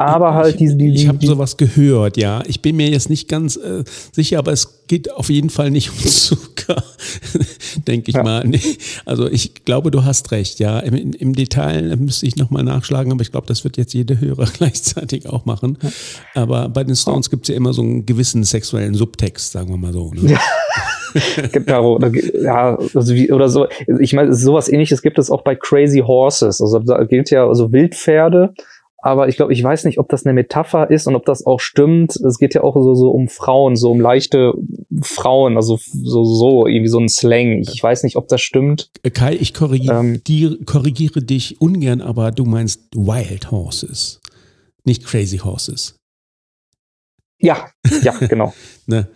[0.00, 0.76] aber halt diese.
[0.76, 2.42] Die, ich habe sowas gehört, ja.
[2.46, 5.90] Ich bin mir jetzt nicht ganz äh, sicher, aber es geht auf jeden Fall nicht
[5.92, 6.82] um Zucker,
[7.86, 8.22] denke ich ja.
[8.22, 8.46] mal.
[8.46, 8.62] Nee,
[9.04, 10.78] also ich glaube, du hast recht, ja.
[10.78, 14.46] Im, im Detail müsste ich nochmal nachschlagen, aber ich glaube, das wird jetzt jede Hörer
[14.56, 15.76] gleichzeitig auch machen.
[16.34, 19.76] Aber bei den Stones gibt es ja immer so einen gewissen sexuellen Subtext, sagen wir
[19.76, 20.12] mal so.
[20.14, 20.32] Ne?
[20.32, 20.40] Ja.
[21.52, 21.98] genau,
[22.42, 23.66] ja, also wie, oder so.
[23.98, 26.62] Ich meine, sowas ähnliches gibt es auch bei Crazy Horses.
[26.62, 28.54] Also da gilt ja also Wildpferde.
[29.02, 31.60] Aber ich glaube, ich weiß nicht, ob das eine Metapher ist und ob das auch
[31.60, 32.16] stimmt.
[32.16, 34.52] Es geht ja auch so, so um Frauen, so um leichte
[35.02, 37.62] Frauen, also so, so, irgendwie so ein Slang.
[37.62, 38.90] Ich weiß nicht, ob das stimmt.
[39.14, 44.20] Kai, ich korrigiere, ähm, korrigiere dich ungern, aber du meinst Wild Horses,
[44.84, 45.96] nicht Crazy Horses.
[47.38, 47.70] Ja,
[48.02, 48.52] ja, genau.
[48.86, 49.08] ne?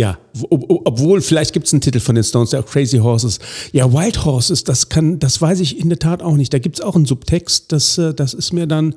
[0.00, 0.16] Ja,
[0.48, 3.38] obwohl vielleicht gibt es einen Titel von den Stones, der auch Crazy Horses.
[3.72, 6.54] Ja, Wild Horses, das kann, das weiß ich in der Tat auch nicht.
[6.54, 8.94] Da gibt es auch einen Subtext, das, äh, das ist mir dann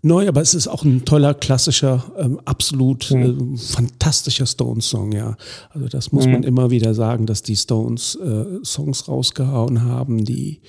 [0.00, 3.56] neu, aber es ist auch ein toller, klassischer, ähm, absolut mhm.
[3.56, 5.36] äh, fantastischer Stones-Song, ja.
[5.68, 6.32] Also das muss mhm.
[6.32, 10.62] man immer wieder sagen, dass die Stones äh, Songs rausgehauen haben, die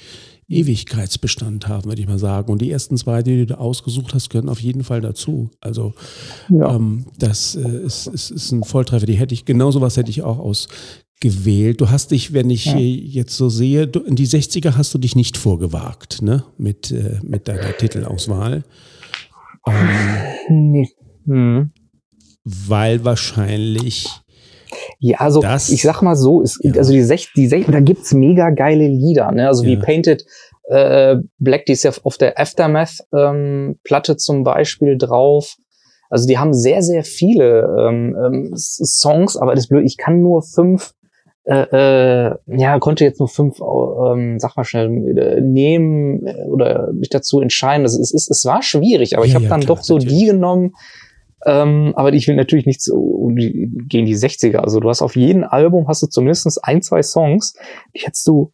[0.54, 2.52] Ewigkeitsbestand haben, würde ich mal sagen.
[2.52, 5.50] Und die ersten zwei, die du ausgesucht hast, gehören auf jeden Fall dazu.
[5.62, 5.94] Also
[6.50, 6.76] ja.
[6.76, 9.06] ähm, das äh, ist, ist, ist ein Volltreffer.
[9.06, 11.82] Die hätte ich, genau sowas hätte ich auch ausgewählt.
[11.82, 12.78] Du hast dich, wenn ich ja.
[12.78, 16.44] jetzt so sehe, du, in die 60er hast du dich nicht vorgewagt, ne?
[16.58, 18.64] Mit, äh, mit deiner Titelauswahl.
[19.66, 20.86] Ähm,
[21.26, 21.72] hm.
[22.44, 24.10] Weil wahrscheinlich
[25.00, 26.74] ja, also das, ich sag mal so, ist, ja.
[26.76, 29.48] also die 60, die 60, da gibt's mega geile Lieder, ne?
[29.48, 29.70] Also ja.
[29.70, 30.26] wie Painted
[30.70, 35.56] äh, Black, die ist ja auf der Aftermath-Platte ähm, zum Beispiel drauf.
[36.10, 40.44] Also die haben sehr, sehr viele ähm, ähm, Songs, aber das blöd, ich kann nur
[40.44, 40.94] fünf,
[41.46, 46.94] äh, äh, ja, konnte jetzt nur fünf, ähm, sag mal schnell, äh, nehmen äh, oder
[46.94, 47.84] mich dazu entscheiden.
[47.84, 49.96] Also es, ist, es war schwierig, aber ja, ich habe ja, dann klar, doch so
[49.96, 50.20] natürlich.
[50.20, 50.74] die genommen,
[51.46, 54.58] ähm, aber ich will natürlich nicht so gegen die 60er.
[54.58, 57.54] Also du hast auf jedem Album hast du zumindest ein, zwei Songs,
[57.96, 58.52] die hättest du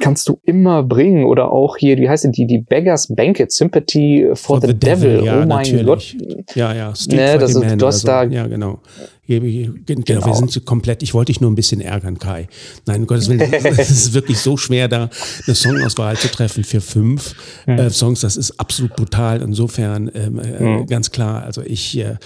[0.00, 4.36] kannst du immer bringen oder auch hier, wie heißt die, die Beggars Banquet, Sympathy for,
[4.36, 5.16] for the, the, Devil.
[5.16, 5.26] Devil.
[5.26, 5.86] Ja, oh mein natürlich.
[5.86, 6.56] Gott.
[6.56, 6.94] Ja, ja.
[6.94, 8.06] Street ne, das, du hast so.
[8.06, 8.80] da, ja, genau.
[9.26, 12.48] Genau, wir sind komplett, ich wollte dich nur ein bisschen ärgern, Kai.
[12.86, 15.08] Nein, um Gottes Willen, es ist wirklich so schwer, da
[15.46, 17.34] eine Songauswahl zu treffen für fünf
[17.66, 17.78] mhm.
[17.78, 18.20] äh, Songs.
[18.20, 19.40] Das ist absolut brutal.
[19.40, 20.86] Insofern ähm, äh, mhm.
[20.86, 22.16] ganz klar, also ich, äh,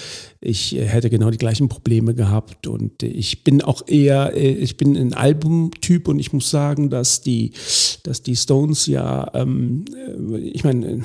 [0.41, 4.97] ich hätte genau die gleichen Probleme gehabt und ich bin auch eher, äh, ich bin
[4.97, 7.53] ein Albumtyp und ich muss sagen, dass die,
[8.03, 9.85] dass die Stones ja, ähm,
[10.35, 11.03] äh, ich meine,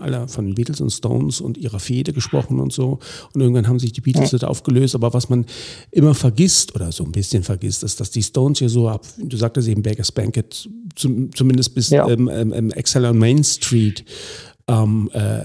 [0.00, 2.98] alle von Beatles und Stones und ihrer Fehde gesprochen und so.
[3.34, 4.48] Und irgendwann haben sich die Beatles ja.
[4.48, 4.94] aufgelöst.
[4.94, 5.46] Aber was man
[5.90, 9.36] immer vergisst oder so ein bisschen vergisst, ist, dass die Stones hier so ab, du
[9.36, 12.08] sagtest eben Baker's Banquet, zum, zumindest bis ja.
[12.08, 14.04] ähm, ähm, Excel on Main Street,
[14.68, 15.44] ähm, äh,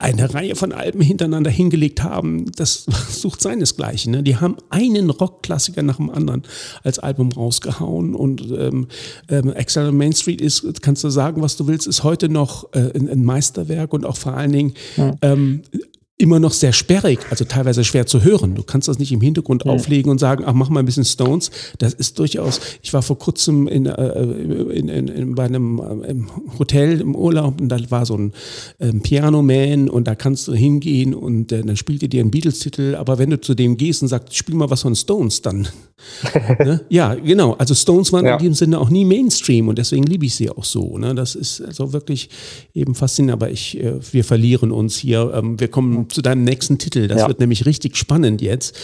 [0.00, 4.12] eine Reihe von Alben hintereinander hingelegt haben, das sucht seinesgleichen.
[4.12, 4.22] Ne?
[4.22, 6.44] Die haben einen Rockklassiker nach dem anderen
[6.84, 8.86] als Album rausgehauen und ähm,
[9.28, 12.92] ähm, on Main Street ist, kannst du sagen, was du willst, ist heute noch äh,
[12.94, 15.14] ein, ein, Meisterwerk und auch vor allen Dingen ja.
[15.22, 15.62] ähm,
[16.20, 18.56] immer noch sehr sperrig, also teilweise schwer zu hören.
[18.56, 19.70] Du kannst das nicht im Hintergrund ja.
[19.70, 21.52] auflegen und sagen, ach, mach mal ein bisschen Stones.
[21.78, 26.58] Das ist durchaus, ich war vor kurzem in, äh, in, in, in bei einem äh,
[26.58, 28.32] Hotel im Urlaub und da war so ein
[28.80, 32.96] ähm, Piano-Man und da kannst du hingehen und äh, dann spielt er dir einen Beatles-Titel,
[32.96, 35.68] aber wenn du zu dem gehst und sagst, spiel mal was von Stones, dann
[36.58, 36.84] ne?
[36.88, 37.54] Ja, genau.
[37.54, 38.36] Also Stones waren ja.
[38.36, 40.98] in dem Sinne auch nie Mainstream und deswegen liebe ich sie auch so.
[40.98, 41.14] Ne?
[41.14, 42.30] Das ist also wirklich
[42.74, 45.32] eben faszinierend, aber ich, äh, wir verlieren uns hier.
[45.34, 47.08] Ähm, wir kommen zu deinem nächsten Titel.
[47.08, 47.28] Das ja.
[47.28, 48.76] wird nämlich richtig spannend jetzt.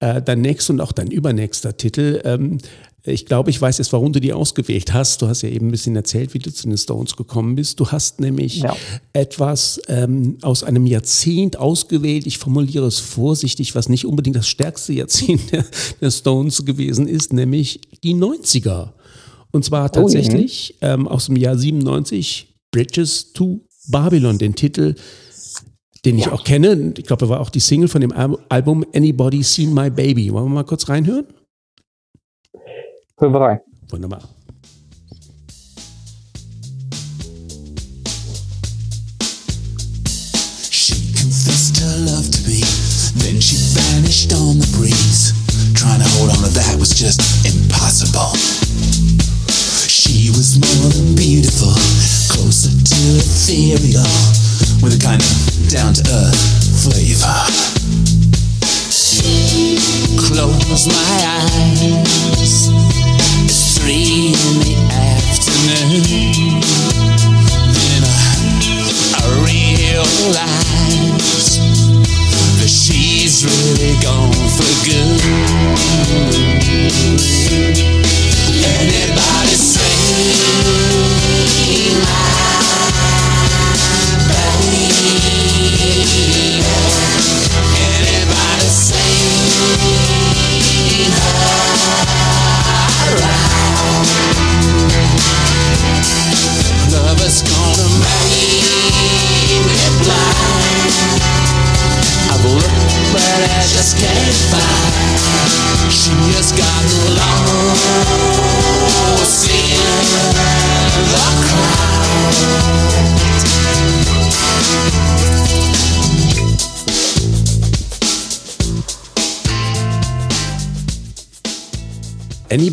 [0.00, 2.20] Äh, dein nächster und auch dein übernächster Titel.
[2.24, 2.58] Ähm,
[3.04, 5.22] ich glaube, ich weiß jetzt, warum du die ausgewählt hast.
[5.22, 7.80] Du hast ja eben ein bisschen erzählt, wie du zu den Stones gekommen bist.
[7.80, 8.76] Du hast nämlich ja.
[9.12, 12.26] etwas ähm, aus einem Jahrzehnt ausgewählt.
[12.26, 15.64] Ich formuliere es vorsichtig, was nicht unbedingt das stärkste Jahrzehnt der,
[16.00, 18.90] der Stones gewesen ist, nämlich die 90er.
[19.50, 24.94] Und zwar oh, tatsächlich oh, ähm, aus dem Jahr 97, Bridges to Babylon, den Titel,
[26.08, 26.32] den ich ja.
[26.32, 26.94] auch kenne.
[26.96, 28.12] Ich glaube, er war auch die Single von dem
[28.48, 30.32] Album Anybody Seen My Baby.
[30.32, 31.26] Wollen wir mal kurz reinhören?
[33.18, 33.60] Hören wir rein.
[33.90, 34.22] Wunderbar.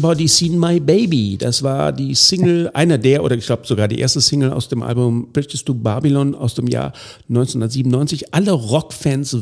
[0.06, 1.36] Anybody Seen My Baby?
[1.36, 4.84] Das war die Single, einer der, oder ich glaube sogar die erste Single aus dem
[4.84, 6.94] Album Bridges to Babylon aus dem Jahr
[7.28, 8.32] 1997.
[8.32, 9.36] Alle Rockfans,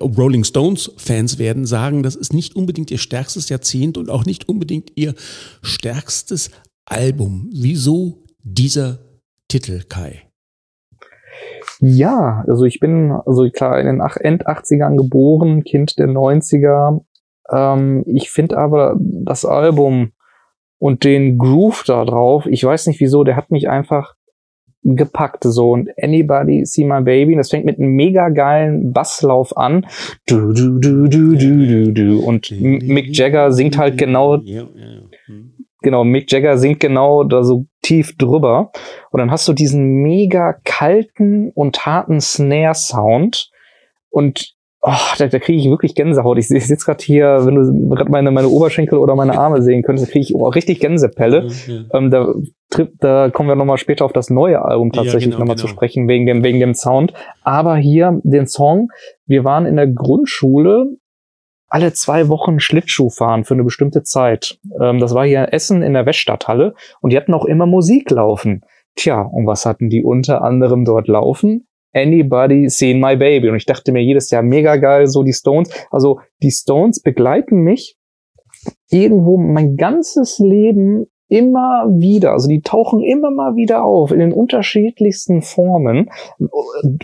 [0.00, 4.90] Rolling Stones-Fans werden sagen, das ist nicht unbedingt ihr stärkstes Jahrzehnt und auch nicht unbedingt
[4.96, 5.14] ihr
[5.62, 6.50] stärkstes
[6.84, 7.48] Album.
[7.52, 8.98] Wieso dieser
[9.46, 10.22] Titel, Kai?
[11.78, 17.04] Ja, also ich bin, also klar, in den End 80ern geboren, Kind der 90er,
[17.52, 20.12] ähm, ich finde aber das Album
[20.78, 24.14] und den Groove da drauf, ich weiß nicht wieso, der hat mich einfach
[24.84, 25.70] gepackt so.
[25.70, 29.86] Und Anybody See My Baby, das fängt mit einem mega geilen Basslauf an.
[30.26, 32.18] Du du du du du du du.
[32.20, 35.52] Und Mick Jagger singt halt genau hm.
[35.82, 38.70] Genau, Mick Jagger singt genau da so tief drüber.
[39.10, 43.50] Und dann hast du diesen mega kalten und harten Snare Sound
[44.10, 44.51] und
[44.82, 46.38] oh, da, da kriege ich wirklich Gänsehaut.
[46.38, 49.82] Ich, ich sitze gerade hier, wenn du gerade meine, meine Oberschenkel oder meine Arme sehen
[49.82, 51.48] könntest, kriege ich oh, richtig Gänsepelle.
[51.66, 51.84] Ja.
[51.94, 52.34] Ähm, da,
[52.98, 55.66] da kommen wir nochmal später auf das neue Album tatsächlich ja, genau, nochmal genau.
[55.66, 57.14] zu sprechen, wegen dem, wegen dem Sound.
[57.42, 58.90] Aber hier den Song,
[59.26, 60.96] wir waren in der Grundschule
[61.68, 64.58] alle zwei Wochen Schlittschuh fahren für eine bestimmte Zeit.
[64.78, 68.10] Ähm, das war hier in Essen in der Weststadthalle und die hatten auch immer Musik
[68.10, 68.62] laufen.
[68.94, 71.66] Tja, und was hatten die unter anderem dort laufen?
[71.92, 73.50] Anybody Seen My Baby.
[73.50, 75.70] Und ich dachte mir jedes Jahr mega geil, so die Stones.
[75.90, 77.96] Also die Stones begleiten mich
[78.90, 84.34] irgendwo mein ganzes Leben immer wieder, also die tauchen immer mal wieder auf in den
[84.34, 86.10] unterschiedlichsten Formen,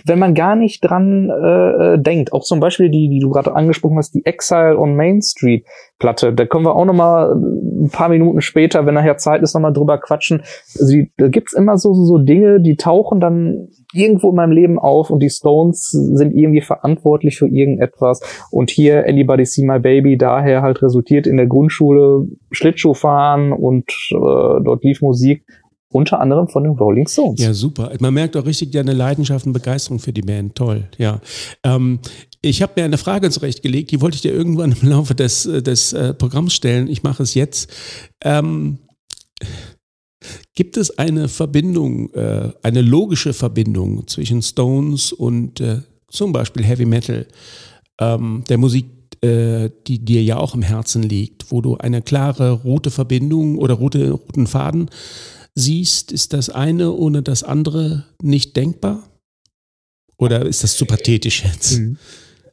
[0.04, 2.34] wenn man gar nicht dran äh, äh denkt.
[2.34, 5.64] Auch zum Beispiel die, die du gerade angesprochen hast, die Exile on Main Street
[5.98, 6.32] Platte.
[6.32, 9.60] Da können wir auch noch mal ein paar Minuten später, wenn nachher Zeit ist, noch
[9.60, 10.42] mal drüber quatschen.
[10.78, 14.78] Also die, da gibt's immer so, so Dinge, die tauchen dann irgendwo in meinem Leben
[14.78, 18.20] auf und die Stones sind irgendwie verantwortlich für irgendetwas.
[18.50, 23.90] Und hier Anybody See My Baby daher halt resultiert in der Grundschule Schlittschuh fahren und
[24.10, 24.14] äh,
[24.62, 25.44] dort lief Musik
[25.90, 27.42] unter anderem von den Rolling Stones.
[27.42, 27.90] Ja, super.
[27.98, 30.54] Man merkt auch richtig deine Leidenschaft und Begeisterung für die Band.
[30.54, 31.20] Toll, ja.
[31.64, 32.00] Ähm,
[32.40, 35.92] ich habe mir eine Frage zurechtgelegt, die wollte ich dir irgendwann im Laufe des, des
[35.92, 36.88] äh, Programms stellen.
[36.88, 37.70] Ich mache es jetzt.
[38.22, 38.78] Ähm,
[40.54, 46.84] Gibt es eine Verbindung, äh, eine logische Verbindung zwischen Stones und äh, zum Beispiel Heavy
[46.84, 47.26] Metal,
[48.00, 48.86] ähm, der Musik,
[49.20, 53.74] äh, die dir ja auch im Herzen liegt, wo du eine klare rote Verbindung oder
[53.74, 54.90] rote, roten Faden
[55.54, 56.12] siehst?
[56.12, 59.08] Ist das eine ohne das andere nicht denkbar?
[60.16, 61.78] Oder ist das zu pathetisch jetzt?
[61.78, 61.98] Mhm.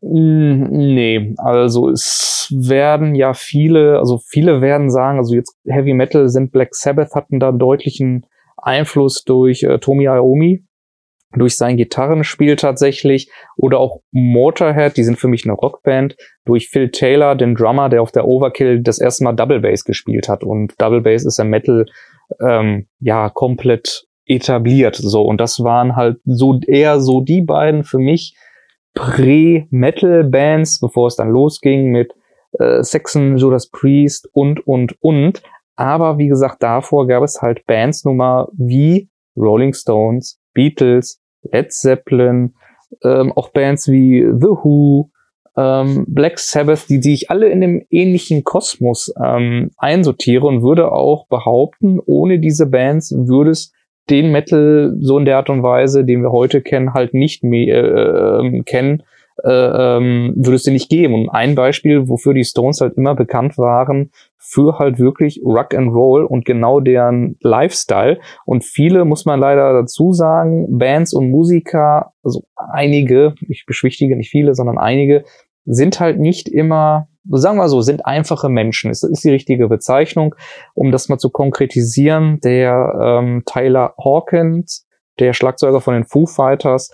[0.02, 6.30] Mm, nee, also es werden ja viele, also viele werden sagen, also jetzt Heavy Metal
[6.30, 8.26] sind Black Sabbath hatten da deutlichen
[8.58, 10.64] Einfluss durch äh, Tomi Iommi,
[11.38, 16.92] durch sein Gitarrenspiel tatsächlich oder auch Motorhead, die sind für mich eine Rockband, durch Phil
[16.92, 20.74] Taylor, den Drummer, der auf der Overkill das erste Mal Double Bass gespielt hat und
[20.80, 21.86] Double Bass ist im Metal
[22.42, 25.22] ähm, ja komplett etabliert so.
[25.22, 28.36] Und das waren halt so eher so die beiden für mich
[28.96, 32.14] Prä-Metal-Bands, bevor es dann losging mit
[32.60, 35.44] äh, Saxon, Judas Priest und, und, und.
[35.76, 42.56] Aber wie gesagt, davor gab es halt Bands Nummer wie Rolling Stones, Beatles, Led Zeppelin,
[43.04, 45.10] ähm, auch Bands wie The Who,
[45.58, 50.92] ähm, Black Sabbath, die, die ich alle in dem ähnlichen Kosmos ähm, einsortiere und würde
[50.92, 53.72] auch behaupten, ohne diese Bands würde es
[54.10, 57.84] den Metal so in der Art und Weise, den wir heute kennen, halt nicht mehr
[57.84, 59.04] äh, ähm, kennen,
[59.44, 61.14] äh, ähm, würde es den nicht geben.
[61.14, 65.92] Und ein Beispiel, wofür die Stones halt immer bekannt waren, für halt wirklich Rock and
[65.92, 68.20] Roll und genau deren Lifestyle.
[68.46, 74.30] Und viele, muss man leider dazu sagen, Bands und Musiker, also einige, ich beschwichtige nicht
[74.30, 75.26] viele, sondern einige,
[75.66, 78.90] sind halt nicht immer sagen wir so, sind einfache Menschen.
[78.90, 80.36] Das ist die richtige Bezeichnung,
[80.74, 82.40] um das mal zu konkretisieren.
[82.44, 84.88] Der ähm, Tyler Hawkins,
[85.20, 86.92] der Schlagzeuger von den Foo Fighters,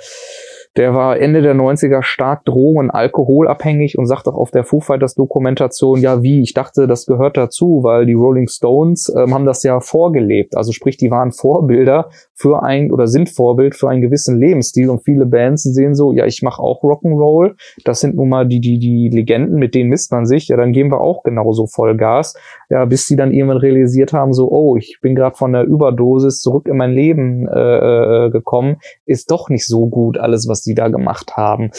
[0.78, 4.80] der war Ende der 90er stark drogen- und alkoholabhängig und sagt auch auf der Foo
[4.80, 9.45] Fighters Dokumentation, ja wie, ich dachte, das gehört dazu, weil die Rolling Stones ähm, haben
[9.45, 10.55] das ja vorgelebt.
[10.55, 14.89] Also sprich, die waren Vorbilder für ein oder sind Vorbild für einen gewissen Lebensstil.
[14.89, 18.61] Und viele Bands sehen so, ja, ich mache auch Rock'n'Roll, das sind nun mal die,
[18.61, 22.36] die, die Legenden, mit denen misst man sich, ja, dann geben wir auch genauso Vollgas,
[22.69, 26.39] ja, bis sie dann irgendwann realisiert haben, so, oh, ich bin gerade von der Überdosis
[26.39, 30.76] zurück in mein Leben äh, äh gekommen, ist doch nicht so gut alles, was die
[30.76, 31.72] da gemacht haben.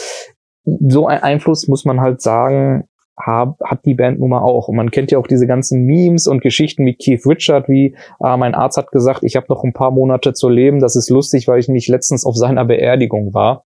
[0.65, 2.85] So ein Einfluss muss man halt sagen,
[3.17, 4.67] hab, hat die Band nun mal auch.
[4.67, 8.37] Und man kennt ja auch diese ganzen Memes und Geschichten mit Keith Richard, wie ah,
[8.37, 10.79] mein Arzt hat gesagt, ich habe noch ein paar Monate zu leben.
[10.79, 13.65] Das ist lustig, weil ich nicht letztens auf seiner Beerdigung war.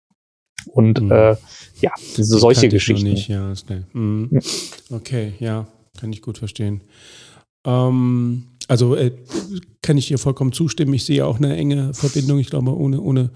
[0.66, 1.12] Und mhm.
[1.12, 1.36] äh,
[1.80, 3.08] ja, so solche Geschichten.
[3.08, 3.82] Nicht, ja, okay.
[3.92, 4.40] Mhm.
[4.90, 5.66] okay, ja,
[5.98, 6.82] kann ich gut verstehen.
[7.64, 9.12] Ähm, also äh,
[9.80, 10.92] kann ich dir vollkommen zustimmen.
[10.92, 12.38] Ich sehe auch eine enge Verbindung.
[12.38, 13.30] Ich glaube, ohne, ohne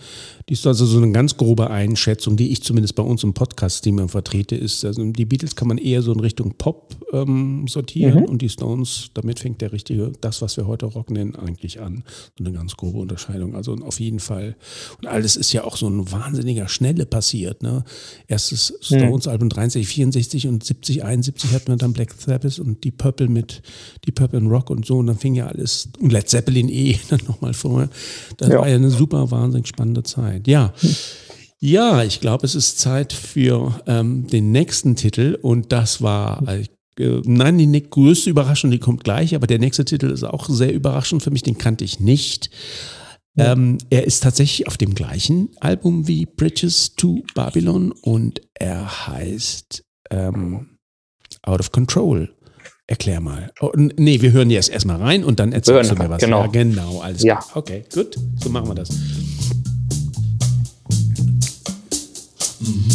[0.49, 4.11] die ist also so eine ganz grobe Einschätzung, die ich zumindest bei uns im Podcast-Team
[4.11, 8.25] vertrete, ist, also die Beatles kann man eher so in Richtung Pop ähm, sortieren mhm.
[8.25, 12.05] und die Stones, damit fängt der richtige, das, was wir heute Rock nennen, eigentlich an.
[12.37, 13.55] So eine ganz grobe Unterscheidung.
[13.55, 14.57] Also auf jeden Fall.
[15.01, 17.63] Und alles ist ja auch so ein wahnsinniger Schnelle passiert.
[17.63, 17.85] Ne?
[18.29, 18.99] Erstes mhm.
[18.99, 23.63] Stones-Album 63, 64 und 70, 71 hatten wir dann Black Sabbath und die Purple mit
[24.05, 24.99] die Purple Rock und so.
[24.99, 27.89] Und dann fing ja alles, und Led Zeppelin eh dann nochmal vorher.
[28.37, 28.59] Das ja.
[28.59, 30.47] war ja eine super wahnsinnig spannende Zeit.
[30.47, 30.75] Ja.
[31.65, 36.67] Ja, ich glaube, es ist Zeit für ähm, den nächsten Titel und das war, äh,
[37.25, 41.23] nein, die größte Überraschung, die kommt gleich, aber der nächste Titel ist auch sehr überraschend
[41.23, 42.51] für mich, den kannte ich nicht.
[43.37, 43.53] Ja.
[43.53, 49.85] Ähm, er ist tatsächlich auf dem gleichen Album wie Bridges to Babylon und er heißt
[50.11, 50.79] ähm,
[51.43, 52.29] Out of Control.
[52.87, 53.53] Erklär mal.
[53.61, 56.21] Oh, nee, wir hören jetzt erstmal rein und dann erzählst du mir was.
[56.21, 56.43] Genau.
[56.43, 57.37] Ja, genau, alles ja.
[57.37, 57.57] Gut.
[57.57, 58.17] Okay, gut.
[58.43, 58.91] So machen wir das.
[62.65, 62.92] I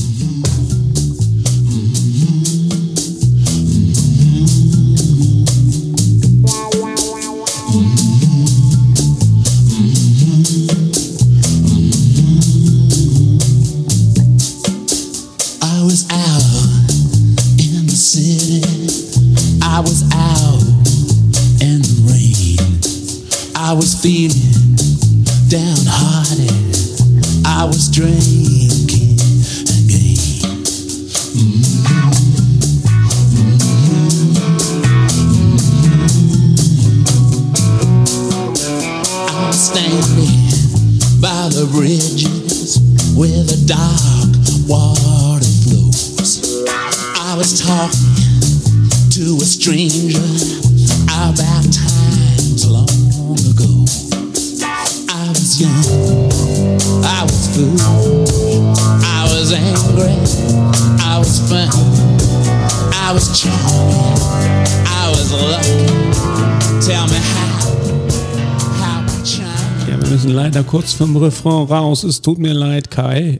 [70.68, 72.04] kurz vom Refrain raus.
[72.04, 73.40] Es tut mir leid, Kai.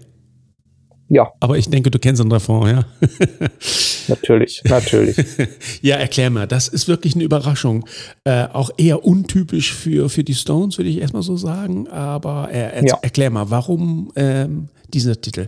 [1.10, 1.32] Ja.
[1.40, 2.86] Aber ich denke, du kennst den Refrain, ja?
[4.08, 5.18] natürlich, natürlich.
[5.82, 7.86] ja, erklär mal, das ist wirklich eine Überraschung.
[8.24, 11.88] Äh, auch eher untypisch für, für die Stones, würde ich erstmal so sagen.
[11.90, 12.98] Aber äh, ja.
[13.02, 15.48] erklär mal, warum ähm, dieser Titel?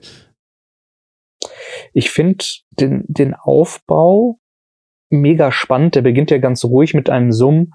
[1.93, 4.39] Ich finde den, den Aufbau
[5.09, 5.95] mega spannend.
[5.95, 7.73] Der beginnt ja ganz ruhig mit einem Summ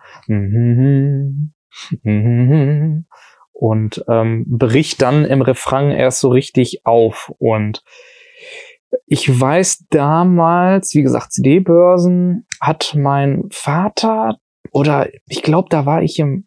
[3.55, 7.33] und ähm, bricht dann im Refrain erst so richtig auf.
[7.39, 7.83] Und
[9.07, 14.37] ich weiß damals, wie gesagt, CD-Börsen hat mein Vater
[14.73, 16.47] oder ich glaube, da war ich im,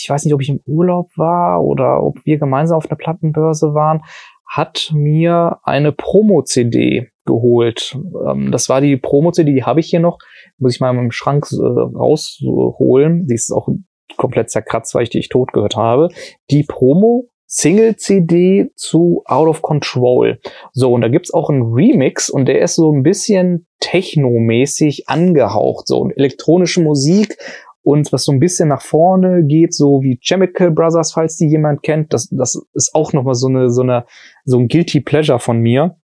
[0.00, 3.74] ich weiß nicht, ob ich im Urlaub war oder ob wir gemeinsam auf der Plattenbörse
[3.74, 4.02] waren,
[4.48, 7.98] hat mir eine Promo-CD geholt.
[8.26, 10.18] Ähm, das war die Promo-CD, die habe ich hier noch.
[10.58, 13.26] Muss ich mal im Schrank äh, rausholen.
[13.26, 13.68] Die ist auch
[14.16, 16.08] komplett zerkratzt, weil ich die ich tot gehört habe.
[16.50, 20.40] Die Promo Single-CD zu Out of Control.
[20.72, 25.86] So, und da gibt's auch einen Remix und der ist so ein bisschen technomäßig angehaucht,
[25.86, 27.36] so elektronische Musik
[27.82, 31.84] und was so ein bisschen nach vorne geht, so wie Chemical Brothers, falls die jemand
[31.84, 34.06] kennt, das, das ist auch nochmal so eine, so eine,
[34.44, 35.96] so ein Guilty Pleasure von mir.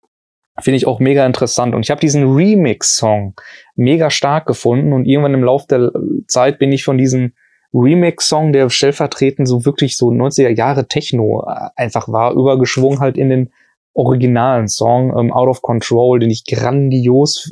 [0.60, 1.74] Finde ich auch mega interessant.
[1.74, 3.34] Und ich habe diesen Remix-Song
[3.76, 5.92] mega stark gefunden und irgendwann im Laufe der
[6.28, 7.34] Zeit bin ich von diesem
[7.74, 13.30] Remix-Song, der stellvertretend so wirklich so 90er Jahre Techno äh, einfach war, übergeschwungen halt in
[13.30, 13.52] den
[13.94, 17.52] originalen Song ähm, Out of Control, den ich grandios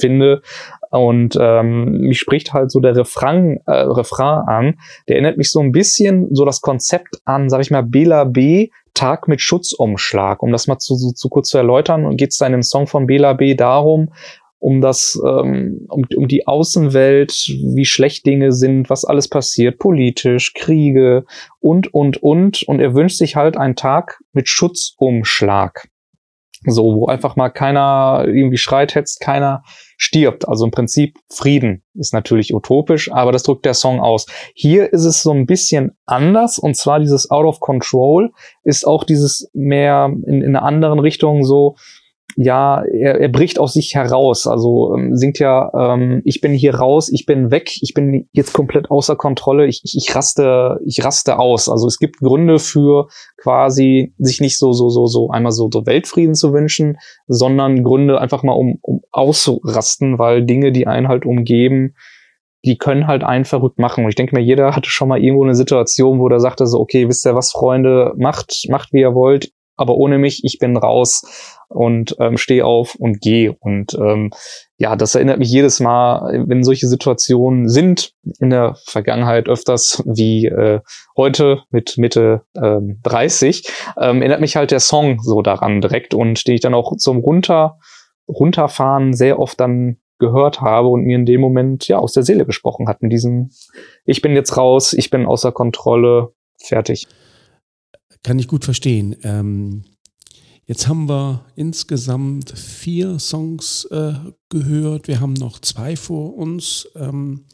[0.00, 0.42] finde.
[0.90, 4.74] Und ähm, mich spricht halt so der Refrain, äh, Refrain an.
[5.08, 8.68] Der erinnert mich so ein bisschen so das Konzept an, sag ich mal, Bela B.
[8.94, 10.42] Tag mit Schutzumschlag.
[10.42, 12.86] Um das mal zu, zu, zu kurz zu erläutern, geht es da in dem Song
[12.86, 13.54] von Bela B.
[13.54, 14.10] darum,
[14.62, 17.32] um das, ähm, um, um die Außenwelt,
[17.74, 21.24] wie schlecht Dinge sind, was alles passiert, politisch, Kriege
[21.58, 22.62] und, und, und.
[22.62, 25.88] Und er wünscht sich halt einen Tag mit Schutzumschlag.
[26.64, 29.64] So, wo einfach mal keiner irgendwie schreit, hetzt, keiner
[29.96, 30.46] stirbt.
[30.46, 34.26] Also im Prinzip Frieden ist natürlich utopisch, aber das drückt der Song aus.
[34.54, 38.30] Hier ist es so ein bisschen anders und zwar dieses Out of Control
[38.62, 41.74] ist auch dieses mehr in, in einer anderen Richtung so,
[42.36, 44.46] ja, er, er bricht aus sich heraus.
[44.46, 48.52] Also ähm, singt ja, ähm, ich bin hier raus, ich bin weg, ich bin jetzt
[48.52, 51.68] komplett außer Kontrolle, ich, ich, ich raste, ich raste aus.
[51.68, 55.86] Also es gibt Gründe für quasi sich nicht so, so, so, so einmal so, so
[55.86, 61.26] Weltfrieden zu wünschen, sondern Gründe einfach mal um, um auszurasten, weil Dinge, die einen halt
[61.26, 61.94] umgeben,
[62.64, 64.04] die können halt einen verrückt machen.
[64.04, 66.78] Und ich denke mir, jeder hatte schon mal irgendwo eine Situation, wo der sagte so,
[66.78, 70.76] okay, wisst ihr was, Freunde, macht, macht wie ihr wollt, aber ohne mich, ich bin
[70.76, 73.52] raus und ähm, stehe auf und gehe.
[73.52, 74.30] Und ähm,
[74.78, 80.46] ja, das erinnert mich jedes Mal, wenn solche Situationen sind, in der Vergangenheit öfters wie
[80.46, 80.80] äh,
[81.16, 83.66] heute mit Mitte ähm, 30,
[84.00, 87.18] ähm, erinnert mich halt der Song so daran direkt und den ich dann auch zum
[87.18, 87.78] Runter,
[88.28, 92.46] Runterfahren sehr oft dann gehört habe und mir in dem Moment ja aus der Seele
[92.46, 93.02] gesprochen hat.
[93.02, 93.50] In diesem,
[94.04, 97.08] ich bin jetzt raus, ich bin außer Kontrolle, fertig.
[98.22, 99.16] Kann ich gut verstehen.
[99.24, 99.82] Ähm,
[100.66, 104.14] jetzt haben wir insgesamt vier Songs äh,
[104.48, 105.08] gehört.
[105.08, 106.88] Wir haben noch zwei vor uns.
[106.96, 107.44] Ähm,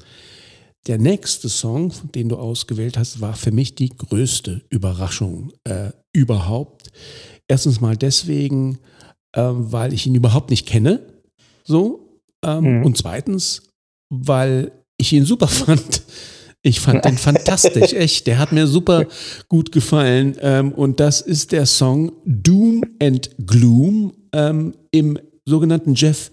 [0.87, 6.91] der nächste Song, den du ausgewählt hast, war für mich die größte Überraschung äh, überhaupt.
[7.47, 8.79] Erstens mal deswegen,
[9.33, 11.01] äh, weil ich ihn überhaupt nicht kenne.
[11.65, 12.23] So.
[12.43, 12.87] Ähm, mhm.
[12.87, 13.63] Und zweitens,
[14.09, 16.03] weil ich ihn super fand.
[16.69, 18.27] Ich fand den fantastisch, echt.
[18.27, 19.07] Der hat mir super
[19.49, 20.37] gut gefallen.
[20.41, 26.31] Ähm, und das ist der Song Doom and Gloom ähm, im sogenannten Jeff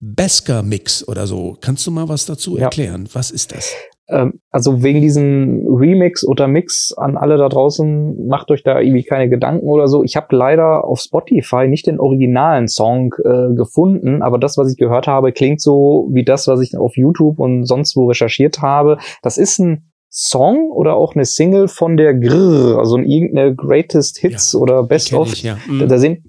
[0.00, 1.56] Besker Mix oder so.
[1.60, 3.06] Kannst du mal was dazu erklären?
[3.06, 3.14] Ja.
[3.14, 3.72] Was ist das?
[4.08, 9.04] Ähm, also wegen diesem Remix oder Mix an alle da draußen, macht euch da irgendwie
[9.04, 10.02] keine Gedanken oder so.
[10.02, 14.78] Ich habe leider auf Spotify nicht den originalen Song äh, gefunden, aber das, was ich
[14.78, 18.98] gehört habe, klingt so wie das, was ich auf YouTube und sonst wo recherchiert habe.
[19.22, 24.54] Das ist ein Song oder auch eine Single von der Grrr, also irgendeine Greatest Hits
[24.54, 25.32] ja, oder Best of.
[25.34, 25.58] Ich, ja.
[25.68, 25.86] mhm.
[25.86, 26.20] Da sind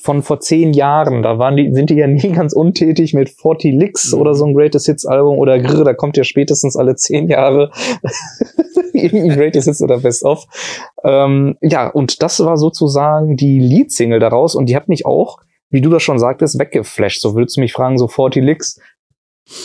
[0.00, 3.74] von vor zehn Jahren, da waren die, sind die ja nie ganz untätig mit 40
[3.74, 4.20] Licks mhm.
[4.20, 7.70] oder so ein Greatest Hits Album oder grr, da kommt ja spätestens alle zehn Jahre
[8.92, 10.46] irgendein Greatest Hits oder Best of.
[11.04, 15.38] Ähm, ja, und das war sozusagen die Lead-Single daraus und die hat mich auch,
[15.70, 17.20] wie du das schon sagtest, weggeflasht.
[17.20, 18.80] So würdest du mich fragen, so 40 Licks,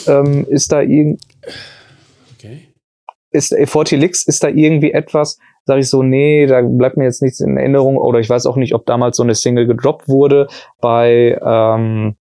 [0.07, 1.21] ähm, ist da irgend,
[2.37, 2.73] okay.
[3.31, 7.21] ist, 40 Licks, ist da irgendwie etwas, sage ich so, nee, da bleibt mir jetzt
[7.21, 10.47] nichts in Erinnerung oder ich weiß auch nicht, ob damals so eine Single gedroppt wurde
[10.81, 12.15] bei ähm,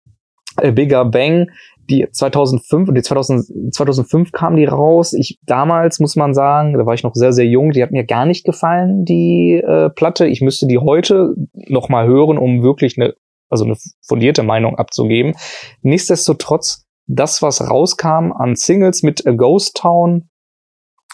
[0.57, 1.49] A Bigger Bang,
[1.89, 5.12] die 2005 und die 2000, 2005 kam die raus.
[5.12, 8.05] Ich damals muss man sagen, da war ich noch sehr sehr jung, die hat mir
[8.05, 10.26] gar nicht gefallen die äh, Platte.
[10.26, 13.14] Ich müsste die heute noch mal hören, um wirklich eine
[13.49, 13.76] also eine
[14.07, 15.34] fundierte Meinung abzugeben.
[15.80, 20.28] Nichtsdestotrotz das was rauskam an Singles mit A Ghost Town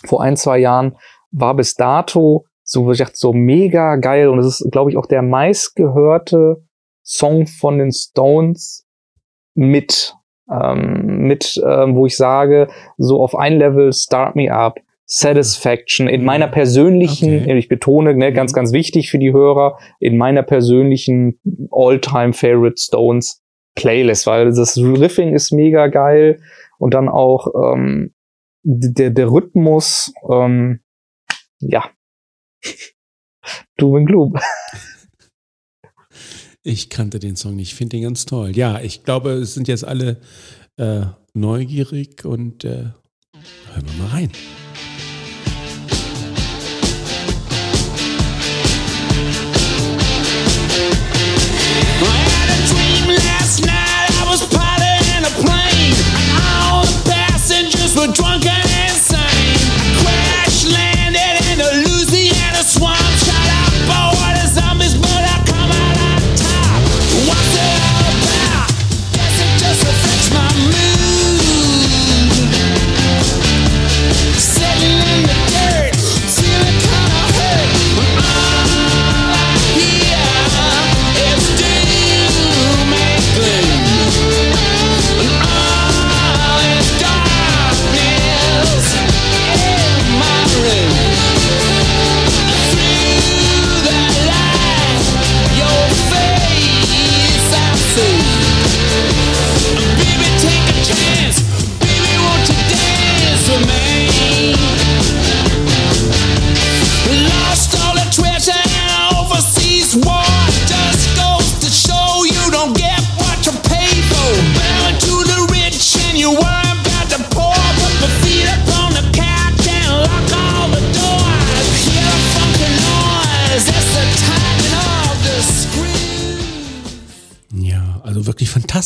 [0.05, 0.97] vor ein, zwei Jahren,
[1.35, 5.07] war bis dato so, wie gesagt, so mega geil und es ist, glaube ich, auch
[5.07, 6.63] der meistgehörte
[7.03, 8.87] Song von den Stones
[9.55, 10.15] mit,
[10.51, 16.25] ähm, mit, ähm, wo ich sage, so auf ein Level Start Me Up, Satisfaction in
[16.25, 17.59] meiner persönlichen, okay.
[17.59, 18.57] ich betone, ne, ganz, mhm.
[18.57, 21.39] ganz wichtig für die Hörer, in meiner persönlichen
[21.71, 23.43] All-Time Favorite Stones
[23.75, 26.41] Playlist, weil das Riffing ist mega geil
[26.79, 28.15] und dann auch ähm,
[28.63, 30.81] der, der Rhythmus, ähm,
[31.71, 31.91] ja.
[33.77, 34.35] Doom and Gloom.
[36.63, 38.57] Ich kannte den Song nicht, finde den ganz toll.
[38.57, 40.21] Ja, ich glaube, es sind jetzt alle
[40.79, 41.03] äh,
[41.35, 42.91] neugierig und äh,
[43.69, 44.31] hören wir mal rein.
[58.07, 58.64] were drunk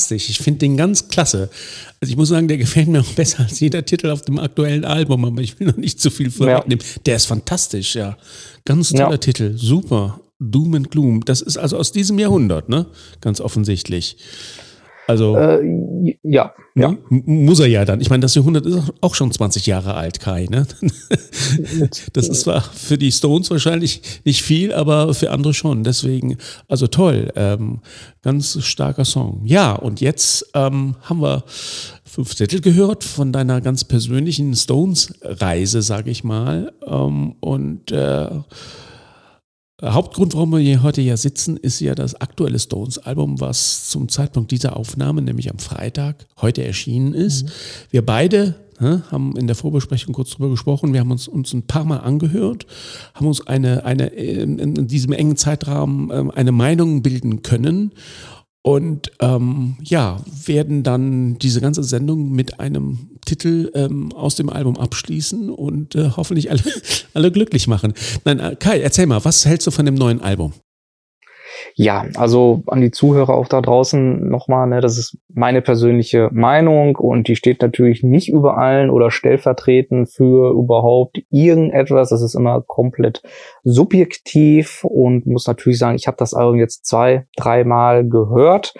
[0.08, 0.30] fantastisch.
[0.30, 1.50] Ich finde den ganz klasse.
[2.00, 4.84] Also ich muss sagen, der gefällt mir auch besser als jeder Titel auf dem aktuellen
[4.84, 6.84] Album, aber ich will noch nicht zu viel vorwegnehmen.
[6.84, 7.00] Ja.
[7.06, 8.16] Der ist fantastisch, ja.
[8.64, 9.18] Ganz toller ja.
[9.18, 10.20] Titel, super.
[10.40, 11.24] Doom and Gloom.
[11.24, 12.86] Das ist also aus diesem Jahrhundert, ne?
[13.20, 14.16] Ganz offensichtlich.
[15.08, 15.36] Also.
[15.36, 16.94] Äh, ja, ja.
[17.08, 18.00] Muss er ja dann.
[18.02, 20.46] Ich meine, das Jahrhundert ist auch schon 20 Jahre alt, Kai.
[20.50, 20.66] Ne?
[22.12, 25.82] Das ist zwar für die Stones wahrscheinlich nicht viel, aber für andere schon.
[25.82, 26.36] Deswegen,
[26.68, 27.32] also toll.
[27.36, 27.80] Ähm,
[28.22, 29.40] ganz starker Song.
[29.44, 31.44] Ja, und jetzt ähm, haben wir
[32.04, 36.72] fünf Titel gehört von deiner ganz persönlichen Stones-Reise, sage ich mal.
[36.86, 38.28] Ähm, und äh,
[39.80, 44.50] Hauptgrund, warum wir hier heute ja sitzen, ist ja das aktuelle Stones-Album, was zum Zeitpunkt
[44.50, 47.44] dieser Aufnahme, nämlich am Freitag, heute erschienen ist.
[47.44, 47.50] Mhm.
[47.90, 50.92] Wir beide ne, haben in der Vorbesprechung kurz drüber gesprochen.
[50.92, 52.66] Wir haben uns, uns ein paar Mal angehört,
[53.14, 57.92] haben uns eine, eine in, diesem engen Zeitrahmen ähm, eine Meinung bilden können
[58.62, 64.78] und ähm, ja, werden dann diese ganze Sendung mit einem Titel ähm, aus dem Album
[64.78, 66.62] abschließen und äh, hoffentlich alle,
[67.14, 67.92] alle glücklich machen.
[68.24, 70.54] Nein, äh, Kai, erzähl mal, was hältst du von dem neuen Album?
[71.74, 76.96] Ja, also an die Zuhörer auch da draußen nochmal, ne, das ist meine persönliche Meinung
[76.96, 82.10] und die steht natürlich nicht über allen oder stellvertretend für überhaupt irgendetwas.
[82.10, 83.22] Das ist immer komplett
[83.64, 88.74] subjektiv und muss natürlich sagen, ich habe das Album jetzt zwei, dreimal gehört.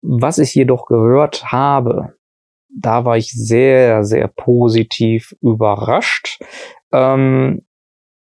[0.00, 2.14] Was ich jedoch gehört habe,
[2.68, 6.40] da war ich sehr, sehr positiv überrascht.
[6.92, 7.62] Ähm,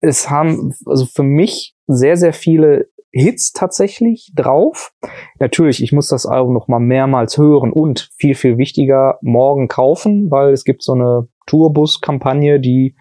[0.01, 4.91] es haben also für mich sehr, sehr viele Hits tatsächlich drauf.
[5.39, 10.31] Natürlich, ich muss das Album noch mal mehrmals hören und viel, viel wichtiger, morgen kaufen,
[10.31, 12.95] weil es gibt so eine Tourbus-Kampagne, die,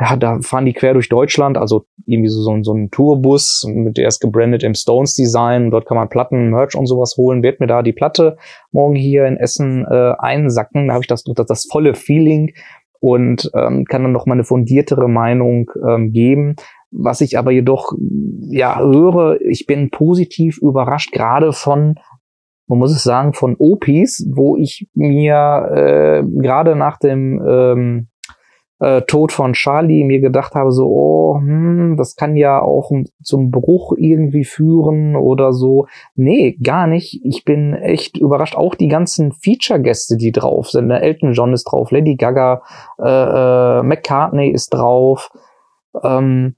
[0.00, 3.96] ja, da fahren die quer durch Deutschland, also irgendwie so, so, so ein Tourbus, mit
[3.96, 7.66] der ist gebrandet im Stones-Design, dort kann man Platten, Merch und sowas holen, wird mir
[7.66, 8.36] da die Platte
[8.70, 12.52] morgen hier in Essen äh, einsacken, da habe ich das, das, das volle Feeling
[13.00, 16.56] und ähm, kann dann noch mal eine fundiertere Meinung ähm, geben.
[16.90, 17.92] Was ich aber jedoch
[18.50, 21.96] ja höre, ich bin positiv überrascht, gerade von,
[22.66, 28.08] man muss es sagen, von OPs, wo ich mir äh, gerade nach dem ähm,
[28.80, 32.90] äh, Tod von Charlie mir gedacht habe, so, oh, hm, das kann ja auch
[33.22, 35.86] zum Bruch irgendwie führen oder so.
[36.14, 37.20] Nee, gar nicht.
[37.24, 38.56] Ich bin echt überrascht.
[38.56, 40.88] Auch die ganzen Feature-Gäste, die drauf sind.
[40.88, 41.00] Ne?
[41.00, 42.62] Elton John ist drauf, Lady Gaga,
[42.98, 45.30] äh, äh, McCartney ist drauf.
[46.02, 46.54] Ähm,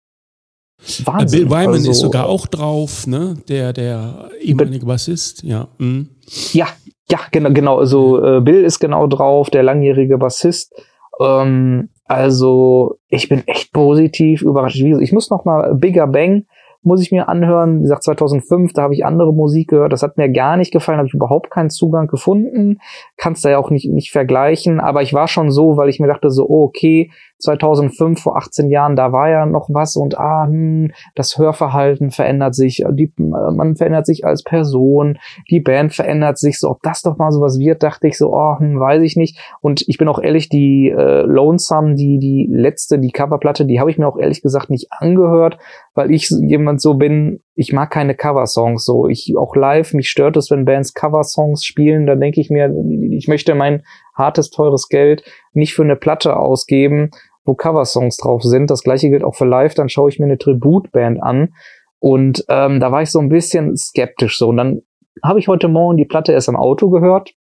[1.05, 1.49] Wahnsinn.
[1.49, 3.37] Bill Wyman also, ist sogar auch drauf, ne?
[3.49, 5.69] Der, der ehemalige Bassist, ja.
[5.79, 6.09] Mhm.
[6.53, 6.69] Ja,
[7.11, 7.79] ja, genau, genau.
[7.79, 10.73] Also äh, Bill ist genau drauf, der langjährige Bassist.
[11.21, 14.81] Ähm, also ich bin echt positiv überrascht.
[14.81, 16.45] Ich muss noch mal Bigger Bang
[16.83, 17.79] muss ich mir anhören.
[17.79, 19.93] Wie gesagt, 2005, da habe ich andere Musik gehört.
[19.93, 22.81] Das hat mir gar nicht gefallen, habe ich überhaupt keinen Zugang gefunden.
[23.17, 24.81] Kannst da ja auch nicht, nicht vergleichen.
[24.81, 27.11] Aber ich war schon so, weil ich mir dachte so, okay,
[27.41, 32.55] 2005, vor 18 Jahren, da war ja noch was und ah, hm, das Hörverhalten verändert
[32.55, 35.19] sich, die, man verändert sich als Person,
[35.51, 38.59] die Band verändert sich, so ob das doch mal sowas wird, dachte ich so, oh,
[38.59, 39.39] hm, weiß ich nicht.
[39.61, 43.91] Und ich bin auch ehrlich, die äh, Lonesome, die, die letzte, die Coverplatte, die habe
[43.91, 45.59] ich mir auch ehrlich gesagt nicht angehört,
[45.95, 49.07] weil ich jemand so bin, ich mag keine Coversongs so.
[49.07, 52.73] Ich auch live, mich stört es, wenn Bands Coversongs spielen, da denke ich mir,
[53.11, 53.83] ich möchte mein
[54.15, 57.11] hartes, teures Geld nicht für eine Platte ausgeben,
[57.45, 58.71] wo Coversongs drauf sind.
[58.71, 61.55] Das gleiche gilt auch für live, dann schaue ich mir eine Tributband an.
[61.99, 64.49] Und ähm, da war ich so ein bisschen skeptisch so.
[64.49, 64.83] Und dann
[65.23, 67.33] habe ich heute Morgen die Platte erst im Auto gehört.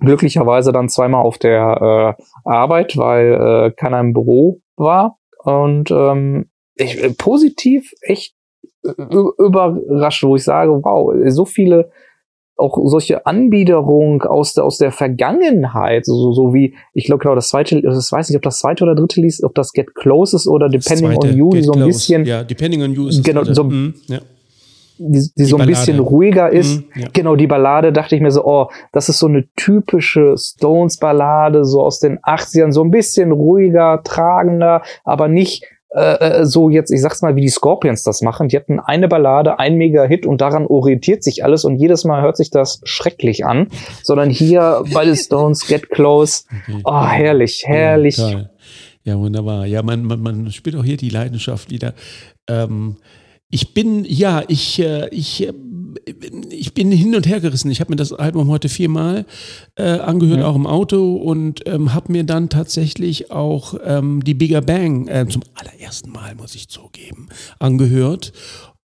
[0.00, 5.18] Glücklicherweise dann zweimal auf der äh, Arbeit, weil äh, keiner im Büro war.
[5.44, 8.34] Und ähm, ich, äh, positiv echt
[8.82, 11.90] überrascht, wo ich sage, wow, so viele
[12.56, 17.48] auch solche Anbiederung aus der, aus der Vergangenheit, so, so wie, ich glaube genau, das
[17.48, 20.46] zweite, ich weiß nicht, ob das zweite oder dritte liest, ob das Get Close ist
[20.46, 21.88] oder Depending on You, die so ein close.
[21.88, 22.24] bisschen.
[22.24, 24.18] Ja, Depending on You ist genau, so, mm, ja.
[24.98, 26.80] die, die, die, so ein bisschen ruhiger ist.
[26.80, 27.08] Mm, ja.
[27.12, 31.82] Genau, die Ballade dachte ich mir so, oh, das ist so eine typische Stones-Ballade, so
[31.82, 35.64] aus den 80ern, so ein bisschen ruhiger, tragender, aber nicht
[35.94, 38.48] äh, so jetzt, ich sag's mal, wie die Scorpions das machen.
[38.48, 42.36] Die hatten eine Ballade, ein Mega-Hit und daran orientiert sich alles und jedes Mal hört
[42.36, 43.68] sich das schrecklich an.
[44.02, 46.44] Sondern hier bei the Stones, Get Close.
[46.84, 48.16] Oh, herrlich, herrlich.
[48.16, 48.50] Ja,
[49.04, 49.66] ja wunderbar.
[49.66, 51.94] Ja, man, man, man spürt auch hier die Leidenschaft wieder.
[52.48, 52.96] Ähm,
[53.50, 55.52] ich bin, ja, ich, äh, ich, äh,
[56.50, 57.70] ich bin hin und her gerissen.
[57.70, 59.26] Ich habe mir das Album heute viermal
[59.76, 60.46] äh, angehört, ja.
[60.46, 65.26] auch im Auto, und ähm, habe mir dann tatsächlich auch ähm, die Bigger Bang äh,
[65.28, 67.28] zum allerersten Mal, muss ich zugeben,
[67.58, 68.32] angehört.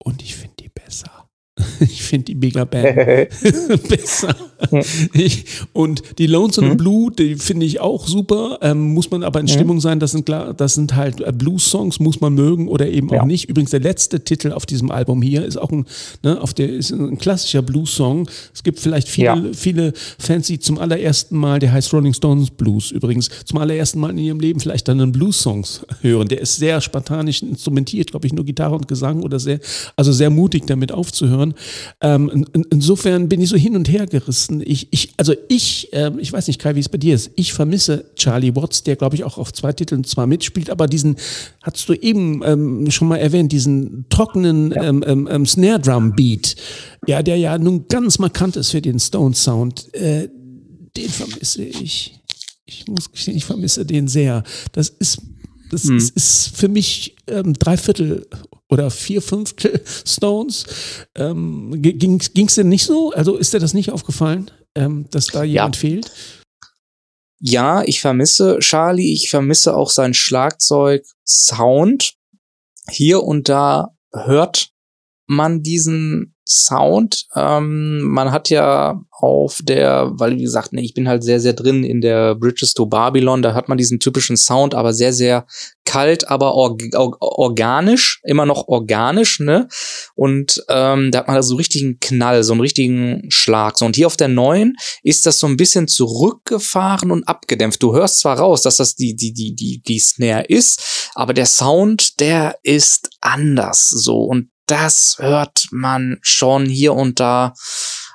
[0.04, 1.12] Und ich finde die besser.
[1.80, 2.84] Ich finde die Bigger Bang
[3.89, 4.36] besser.
[5.14, 6.78] ich, und die Lonesome mhm.
[6.78, 8.59] Blue, die finde ich auch super.
[8.61, 9.49] Ähm, muss man aber in mhm.
[9.51, 9.99] Stimmung sein.
[9.99, 13.22] Das sind klar, das sind halt äh, Blues-Songs, muss man mögen oder eben ja.
[13.22, 13.49] auch nicht.
[13.49, 15.86] Übrigens der letzte Titel auf diesem Album hier ist auch ein,
[16.24, 18.30] ne, auf der ist ein klassischer Blues-Song.
[18.53, 19.43] Es gibt vielleicht viele, ja.
[19.53, 24.11] viele Fans, die zum allerersten Mal, der heißt Rolling Stones Blues übrigens, zum allerersten Mal
[24.11, 26.28] in ihrem Leben vielleicht dann einen Blues-Songs hören.
[26.28, 29.59] Der ist sehr spartanisch instrumentiert, glaube ich, nur Gitarre und Gesang oder sehr,
[29.95, 31.53] also sehr mutig damit aufzuhören.
[32.01, 34.53] Ähm, in, insofern bin ich so hin und her gerissen.
[34.62, 37.32] Ich, ich, also ich, äh, ich weiß nicht, Kai, wie es bei dir ist.
[37.36, 41.16] Ich vermisse Charlie Watts, der glaube ich auch auf zwei Titeln zwar mitspielt, aber diesen,
[41.62, 44.84] hast du eben ähm, schon mal erwähnt, diesen trockenen ja.
[44.84, 46.56] ähm, ähm, ähm Snare Drum Beat,
[47.08, 49.93] ja, der ja nun ganz markant ist für den Stone Sound.
[49.93, 50.30] Äh,
[50.95, 52.20] den vermisse ich.
[52.66, 54.43] Ich muss gestehen, ich vermisse den sehr.
[54.72, 55.20] Das ist
[55.74, 55.97] das hm.
[55.97, 58.28] ist, ist, für mich ähm, drei Viertel
[58.70, 60.66] oder vier Fünftel Stones.
[61.16, 63.11] Ähm, Ging es denn nicht so?
[63.11, 65.80] Also ist dir das nicht aufgefallen, ähm, dass da jemand ja.
[65.80, 66.11] fehlt?
[67.39, 72.14] Ja, ich vermisse Charlie, ich vermisse auch sein Schlagzeug-Sound.
[72.89, 74.70] Hier und da hört
[75.28, 77.26] man diesen Sound.
[77.36, 81.54] Ähm, man hat ja auf der, weil wie gesagt, ne, ich bin halt sehr, sehr
[81.54, 85.46] drin in der Bridges to Babylon, da hat man diesen typischen Sound, aber sehr, sehr
[85.86, 89.68] kalt, aber org organisch, immer noch organisch, ne?
[90.16, 93.78] Und ähm, da hat man da so richtigen Knall, so einen richtigen Schlag.
[93.78, 97.82] So, und hier auf der neuen ist das so ein bisschen zurückgefahren und abgedämpft.
[97.82, 101.46] Du hörst zwar raus, dass das die, die, die, die, die Snare ist, aber der
[101.46, 104.24] Sound, der ist anders so.
[104.24, 107.53] Und das hört man schon hier und da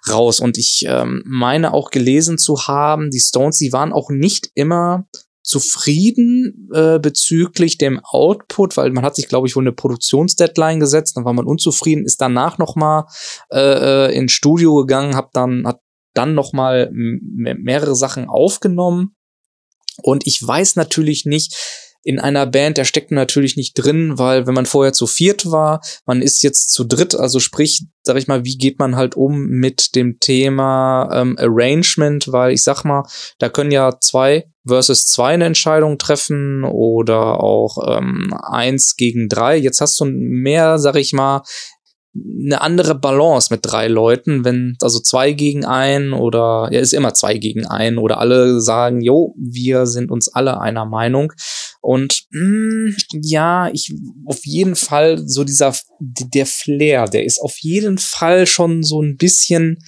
[0.08, 0.40] raus.
[0.40, 5.06] Und ich ähm, meine auch gelesen zu haben, die Stones, die waren auch nicht immer
[5.42, 11.16] zufrieden äh, bezüglich dem Output, weil man hat sich, glaube ich, wohl eine Produktionsdeadline gesetzt,
[11.16, 13.06] dann war man unzufrieden, ist danach noch mal
[13.50, 15.80] äh, äh ins Studio gegangen, hat dann hat
[16.12, 19.14] dann noch mal mehrere Sachen aufgenommen
[20.02, 21.54] und ich weiß natürlich nicht,
[22.08, 25.82] in einer Band, der steckt natürlich nicht drin, weil wenn man vorher zu viert war,
[26.06, 29.44] man ist jetzt zu dritt, also sprich, sag ich mal, wie geht man halt um
[29.44, 33.02] mit dem Thema ähm, Arrangement, weil ich sag mal,
[33.38, 39.58] da können ja zwei versus zwei eine Entscheidung treffen oder auch ähm, eins gegen drei.
[39.58, 41.42] Jetzt hast du mehr, sag ich mal,
[42.44, 47.14] eine andere Balance mit drei Leuten, wenn also zwei gegen ein oder ja ist immer
[47.14, 51.32] zwei gegen ein oder alle sagen, jo, wir sind uns alle einer Meinung
[51.80, 53.94] und mh, hm, ja, ich
[54.26, 59.16] auf jeden Fall so dieser der Flair, der ist auf jeden Fall schon so ein
[59.16, 59.78] bisschen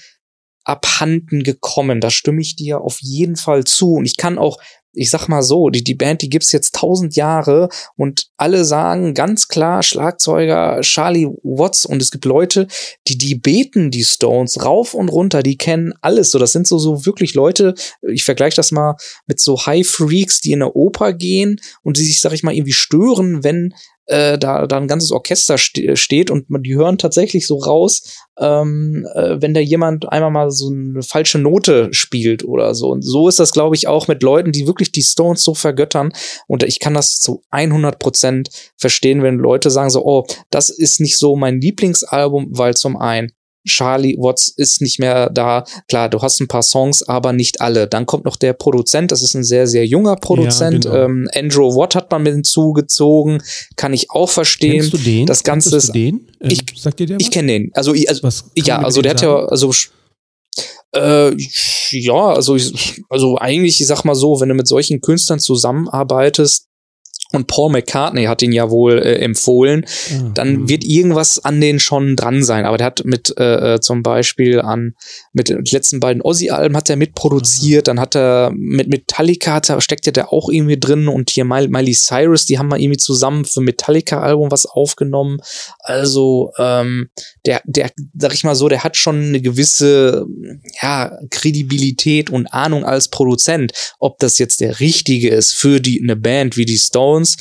[0.65, 2.01] abhanden gekommen.
[2.01, 4.59] Da stimme ich dir auf jeden Fall zu und ich kann auch
[4.93, 9.15] ich sag mal so, die, die Band, die gibt's jetzt tausend Jahre und alle sagen
[9.15, 12.67] ganz klar Schlagzeuger Charlie Watts und es gibt Leute,
[13.07, 16.39] die, die beten die Stones rauf und runter, die kennen alles so.
[16.39, 20.53] Das sind so, so wirklich Leute, ich vergleiche das mal mit so High Freaks, die
[20.53, 23.75] in der Oper gehen und die sich, sag ich mal, irgendwie stören, wenn
[24.11, 28.19] äh, da, da ein ganzes Orchester ste steht und man, die hören tatsächlich so raus,
[28.39, 32.91] ähm, äh, wenn da jemand einmal mal so eine falsche Note spielt oder so.
[32.91, 36.13] Und so ist das, glaube ich, auch mit Leuten, die wirklich die Stones so vergöttern.
[36.49, 41.01] Und ich kann das zu 100 Prozent verstehen, wenn Leute sagen so, oh, das ist
[41.01, 43.31] nicht so mein Lieblingsalbum, weil zum einen
[43.67, 45.65] Charlie Watts ist nicht mehr da.
[45.89, 47.87] Klar, du hast ein paar Songs, aber nicht alle.
[47.87, 50.85] Dann kommt noch der Produzent, das ist ein sehr, sehr junger Produzent.
[50.87, 51.05] Ja, genau.
[51.05, 53.43] ähm, Andrew Watt hat man mit hinzugezogen,
[53.77, 54.81] kann ich auch verstehen.
[54.81, 55.27] Kennst du den?
[55.27, 56.31] Das Ganze ist, den?
[56.41, 57.71] Ähm, ich, sagt dir der Ich kenne den.
[57.75, 59.73] Also, ich, also ja, also der hat ja, also
[60.93, 61.37] äh,
[61.91, 62.57] ja, also,
[63.09, 66.67] also eigentlich, ich sag mal so, wenn du mit solchen Künstlern zusammenarbeitest,
[67.33, 70.35] und Paul McCartney hat ihn ja wohl äh, empfohlen, mhm.
[70.35, 72.65] dann wird irgendwas an den schon dran sein.
[72.65, 74.95] Aber der hat mit äh, äh zum Beispiel an
[75.33, 77.87] mit den letzten beiden Ozzy-Alben hat er mitproduziert, mhm.
[77.87, 81.45] dann hat er mit Metallica hat er, steckt ja der auch irgendwie drin und hier
[81.45, 85.39] Miley Cyrus, die haben mal irgendwie zusammen für Metallica-Album was aufgenommen.
[85.81, 87.11] Also ähm,
[87.47, 90.27] der, der, sag ich mal so, der hat schon eine gewisse
[90.83, 93.73] ja, Kredibilität und Ahnung als Produzent.
[93.99, 97.37] Ob das jetzt der richtige ist für die eine Band wie die Stones Jones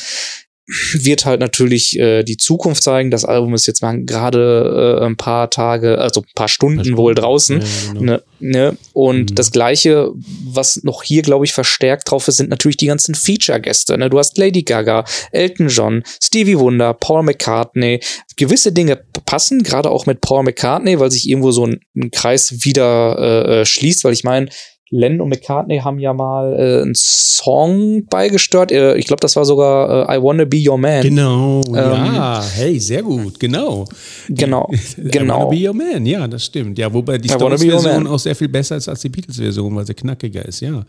[0.94, 3.10] wird halt natürlich äh, die Zukunft zeigen.
[3.10, 6.98] Das Album ist jetzt mal gerade äh, ein paar Tage, also ein paar Stunden, Stunden.
[6.98, 7.60] wohl draußen.
[7.60, 8.02] Ja, genau.
[8.02, 8.78] ne, ne?
[8.94, 9.36] Und mhm.
[9.36, 10.12] das Gleiche,
[10.46, 13.98] was noch hier, glaube ich, verstärkt drauf ist, sind natürlich die ganzen Feature-Gäste.
[13.98, 14.12] Ne?
[14.12, 18.00] Du hast Lady Gaga, Elton John, Stevie Wonder, Paul McCartney.
[18.38, 22.64] Gewisse Dinge passen, gerade auch mit Paul McCartney, weil sich irgendwo so ein, ein Kreis
[22.64, 24.50] wieder äh, äh schließt, weil ich meine,
[24.92, 28.72] Len und McCartney haben ja mal äh, einen Song beigestört.
[28.72, 31.02] Äh, ich glaube, das war sogar äh, I Wanna Be Your Man.
[31.02, 33.86] Genau, ähm, ja, hey, sehr gut, genau.
[34.28, 35.08] Genau, genau.
[35.08, 36.78] I Wanna Be Your Man, ja, das stimmt.
[36.80, 40.44] Ja, wobei die Stones-Version auch sehr viel besser ist als die Beatles-Version, weil sie knackiger
[40.46, 40.84] ist, ja.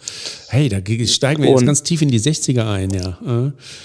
[0.49, 3.19] Hey, da steigen wir und, jetzt ganz tief in die 60er ein, ja.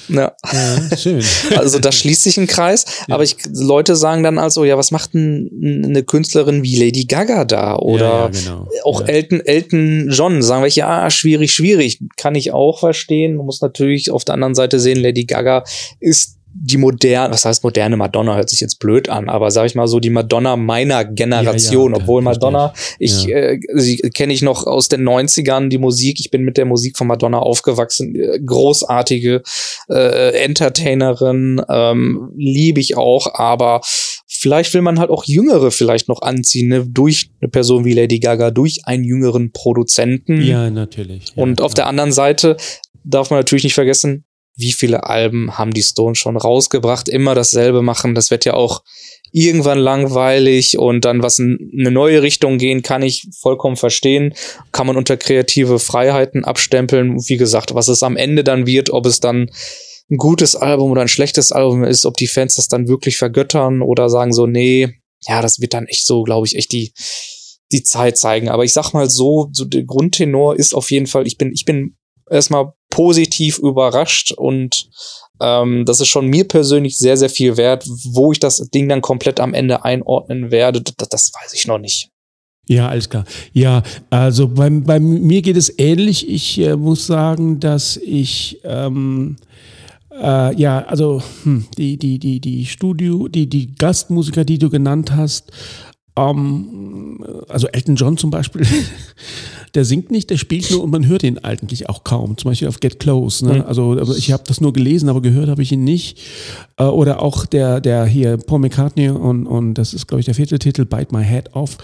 [0.08, 1.24] Ja, ja schön.
[1.56, 3.16] Also da schließt sich ein Kreis, ja.
[3.16, 7.46] aber ich, Leute sagen dann also, ja, was macht denn eine Künstlerin wie Lady Gaga
[7.46, 7.76] da?
[7.76, 8.68] Oder ja, genau.
[8.84, 12.00] auch Elton, Elton John, sagen wir, ja, schwierig, schwierig.
[12.18, 13.36] Kann ich auch verstehen.
[13.36, 15.64] Man muss natürlich auf der anderen Seite sehen, Lady Gaga
[16.00, 19.76] ist die moderne, was heißt moderne Madonna, hört sich jetzt blöd an, aber sag ich
[19.76, 23.36] mal so die Madonna meiner Generation, ja, ja, obwohl Madonna, ich, ja.
[23.36, 26.98] äh, sie kenne ich noch aus den 90ern, die Musik, ich bin mit der Musik
[26.98, 29.44] von Madonna aufgewachsen, äh, großartige
[29.90, 33.82] äh, Entertainerin, ähm, liebe ich auch, aber
[34.28, 36.86] vielleicht will man halt auch Jüngere vielleicht noch anziehen, ne?
[36.88, 40.42] durch eine Person wie Lady Gaga, durch einen jüngeren Produzenten.
[40.42, 41.34] Ja, natürlich.
[41.36, 42.58] Und auf der anderen Seite
[43.04, 44.26] darf man natürlich nicht vergessen,
[44.58, 48.84] wie viele Alben haben die Stones schon rausgebracht, immer dasselbe machen, das wird ja auch
[49.32, 54.34] irgendwann langweilig und dann was in eine neue Richtung gehen, kann ich vollkommen verstehen.
[54.72, 57.18] Kann man unter kreative Freiheiten abstempeln.
[57.28, 59.50] Wie gesagt, was es am Ende dann wird, ob es dann
[60.10, 63.82] ein gutes Album oder ein schlechtes Album ist, ob die Fans das dann wirklich vergöttern
[63.82, 66.94] oder sagen so, nee, ja, das wird dann echt so, glaube ich, echt die,
[67.72, 68.50] die Zeit zeigen.
[68.50, 71.66] Aber ich sag mal so, so der Grundtenor ist auf jeden Fall, ich bin, ich
[71.66, 71.96] bin
[72.30, 74.90] erstmal positiv überrascht und
[75.42, 77.86] ähm, das ist schon mir persönlich sehr, sehr viel wert.
[77.88, 81.80] Wo ich das Ding dann komplett am Ende einordnen werde, das, das weiß ich noch
[81.80, 82.10] nicht.
[82.68, 83.26] Ja, alles klar.
[83.54, 86.28] Ja, also bei, bei mir geht es ähnlich.
[86.28, 89.38] Ich äh, muss sagen, dass ich ähm,
[90.22, 95.16] äh, ja, also hm, die, die, die, die Studio, die, die Gastmusiker, die du genannt
[95.16, 95.52] hast,
[96.18, 98.66] ähm, also Elton John zum Beispiel,
[99.76, 102.38] der singt nicht, der spielt nur und man hört ihn eigentlich auch kaum.
[102.38, 103.46] Zum Beispiel auf Get Close.
[103.46, 103.56] Ne?
[103.56, 103.62] Mhm.
[103.64, 106.20] Also ich habe das nur gelesen, aber gehört habe ich ihn nicht.
[106.78, 110.36] Äh, oder auch der, der hier Paul McCartney und, und das ist, glaube ich, der
[110.36, 111.78] vierte Titel, Bite My Head Off,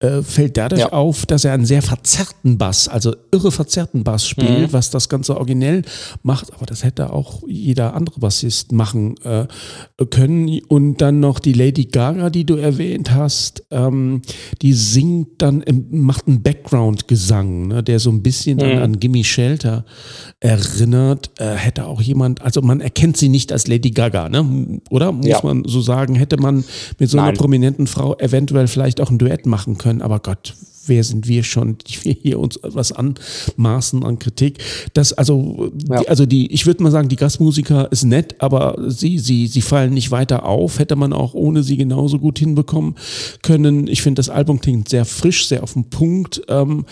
[0.00, 0.92] äh, fällt dadurch ja.
[0.92, 4.72] auf, dass er einen sehr verzerrten Bass, also irre verzerrten Bass spielt, mhm.
[4.72, 5.82] was das Ganze originell
[6.22, 6.52] macht.
[6.54, 9.46] Aber das hätte auch jeder andere Bassist machen äh,
[10.10, 10.60] können.
[10.68, 14.22] Und dann noch die Lady Gaga, die du erwähnt hast, ähm,
[14.62, 18.64] die singt dann, macht einen Background-Gesang, ne, der so ein bisschen mhm.
[18.64, 19.84] an, an Gimme Shelter
[20.40, 21.30] erinnert.
[21.38, 24.80] Äh, hätte auch jemand, also man erkennt sie nicht als Lady Gaga, ne?
[24.90, 25.12] oder?
[25.12, 25.40] Muss ja.
[25.42, 26.64] man so sagen, hätte man
[26.98, 27.36] mit so einer Nein.
[27.36, 30.54] prominenten Frau eventuell vielleicht auch ein Duett machen können, aber Gott,
[30.88, 34.58] wer sind wir schon, die wir hier uns was anmaßen an Kritik.
[34.92, 36.00] Das, also, ja.
[36.00, 39.62] die, also die, ich würde mal sagen, die Gastmusiker ist nett, aber sie, sie, sie
[39.62, 40.78] fallen nicht weiter auf.
[40.78, 42.94] Hätte man auch ohne sie genauso gut hinbekommen
[43.42, 43.86] können.
[43.86, 46.42] Ich finde, das Album klingt sehr frisch, sehr auf den Punkt.
[46.48, 46.84] Ähm,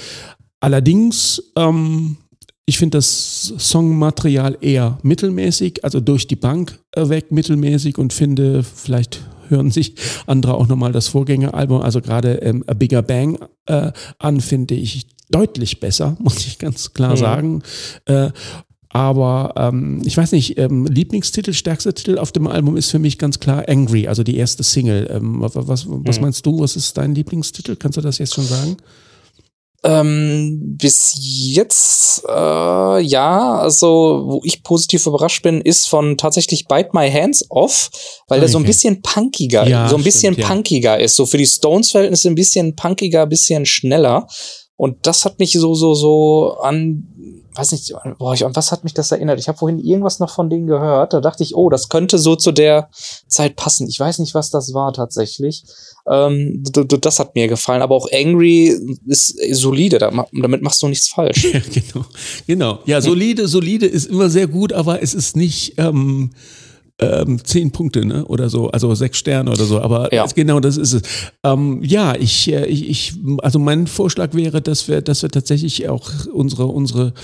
[0.61, 2.17] allerdings, ähm,
[2.65, 8.63] ich finde das Songmaterial eher mittelmäßig, also durch die Bank äh, weg mittelmäßig und finde,
[8.63, 9.21] vielleicht
[9.53, 9.95] hören sich
[10.27, 15.07] andere auch nochmal das Vorgängeralbum, also gerade ähm, A Bigger Bang äh, an, finde ich
[15.31, 17.17] deutlich besser, muss ich ganz klar mhm.
[17.17, 17.63] sagen.
[18.07, 18.31] Äh,
[18.89, 23.17] aber ähm, ich weiß nicht, ähm, Lieblingstitel, stärkster Titel auf dem Album ist für mich
[23.17, 25.09] ganz klar Angry, also die erste Single.
[25.11, 26.05] Ähm, was, was, mhm.
[26.21, 26.61] meinst du?
[26.61, 27.77] Was ist dein Lieblingstitel?
[27.77, 28.77] Kannst du das jetzt schon sagen?
[29.85, 36.91] Ähm, bis jetzt, äh, ja, also wo ich positiv überrascht bin, ist von tatsächlich Bite
[36.93, 37.91] My Hands Off,
[38.29, 38.41] weil okay.
[38.41, 41.05] der so ein bisschen punkiger, ja, so ein bisschen stimmt, punkiger ja.
[41.05, 41.17] ist.
[41.17, 44.29] So für die Stones-Verhältnisse ein bisschen punkiger, bisschen schneller.
[44.77, 48.85] Und das hat mich so, so, so an weiß nicht, boah, ich, an was hat
[48.85, 49.39] mich das erinnert?
[49.39, 51.13] Ich habe vorhin irgendwas noch von denen gehört.
[51.13, 52.89] Da dachte ich, oh, das könnte so zu der
[53.29, 53.89] Zeit passen.
[53.89, 55.65] Ich weiß nicht, was das war tatsächlich.
[56.11, 57.83] Ähm, das hat mir gefallen.
[57.83, 58.77] Aber auch Angry
[59.07, 59.99] ist solide.
[59.99, 61.45] Damit machst du nichts falsch.
[61.53, 62.07] Ja, genau.
[62.47, 62.79] Genau.
[62.87, 65.75] Ja, solide, solide ist immer sehr gut, aber es ist nicht.
[65.79, 66.31] Ähm
[66.99, 68.25] ähm, zehn Punkte, ne?
[68.27, 69.81] Oder so, also sechs Sterne oder so.
[69.81, 70.27] Aber ja.
[70.27, 71.03] genau das ist es.
[71.43, 75.89] Ähm, ja, ich, äh, ich, ich, also mein Vorschlag wäre, dass wir, dass wir tatsächlich
[75.89, 77.15] auch unsere, unsere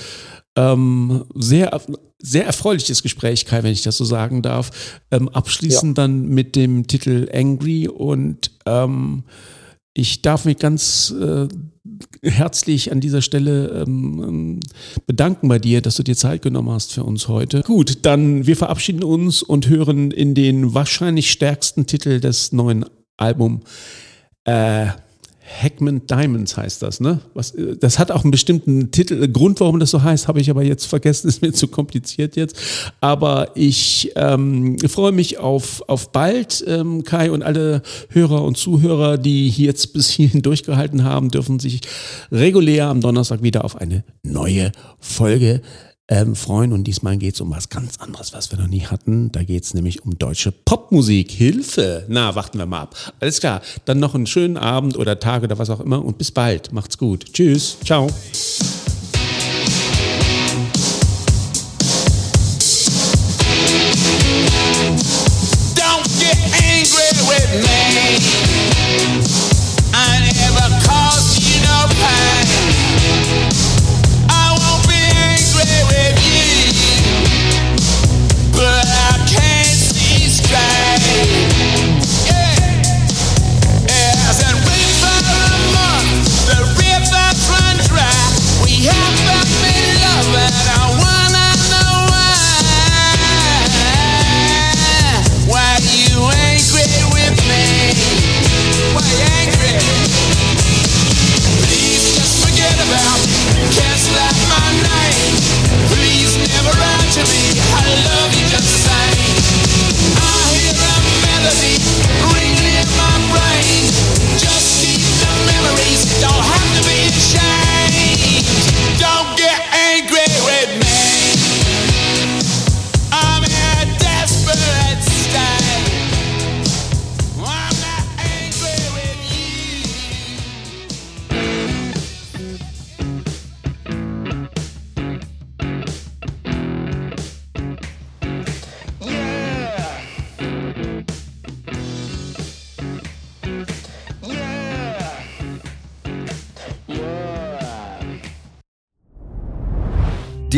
[0.56, 1.80] ähm, sehr,
[2.18, 5.94] sehr erfreuliches Gespräch, Kai, wenn ich das so sagen darf, ähm, abschließen ja.
[5.94, 9.24] dann mit dem Titel Angry und ähm,
[9.94, 11.48] ich darf mich ganz äh,
[12.22, 14.60] herzlich an dieser Stelle ähm, ähm,
[15.06, 17.62] bedanken bei dir, dass du dir Zeit genommen hast für uns heute.
[17.62, 22.84] Gut, dann wir verabschieden uns und hören in den wahrscheinlich stärksten Titel des neuen
[23.16, 23.64] Albums
[24.44, 24.88] äh,
[25.48, 27.20] Hackman Diamonds heißt das, ne?
[27.34, 30.40] Was, äh, das hat auch einen bestimmten Titel, äh, Grund, warum das so heißt, habe
[30.40, 32.56] ich aber jetzt vergessen, ist mir zu kompliziert jetzt.
[33.00, 36.64] Aber ich ähm, freue mich auf, auf bald.
[36.66, 41.80] Ähm, Kai und alle Hörer und Zuhörer, die jetzt bis hierhin durchgehalten haben, dürfen sich
[42.30, 45.62] regulär am Donnerstag wieder auf eine neue Folge
[46.08, 46.72] ähm, freuen.
[46.72, 49.30] Und diesmal geht es um was ganz anderes, was wir noch nie hatten.
[49.32, 51.30] Da geht es nämlich um deutsche Popmusik.
[51.30, 52.04] Hilfe!
[52.08, 52.96] Na, warten wir mal ab.
[53.20, 53.60] Alles klar.
[53.84, 56.72] Dann noch einen schönen Abend oder Tag oder was auch immer und bis bald.
[56.72, 57.32] Macht's gut.
[57.32, 57.76] Tschüss.
[57.84, 58.08] Ciao.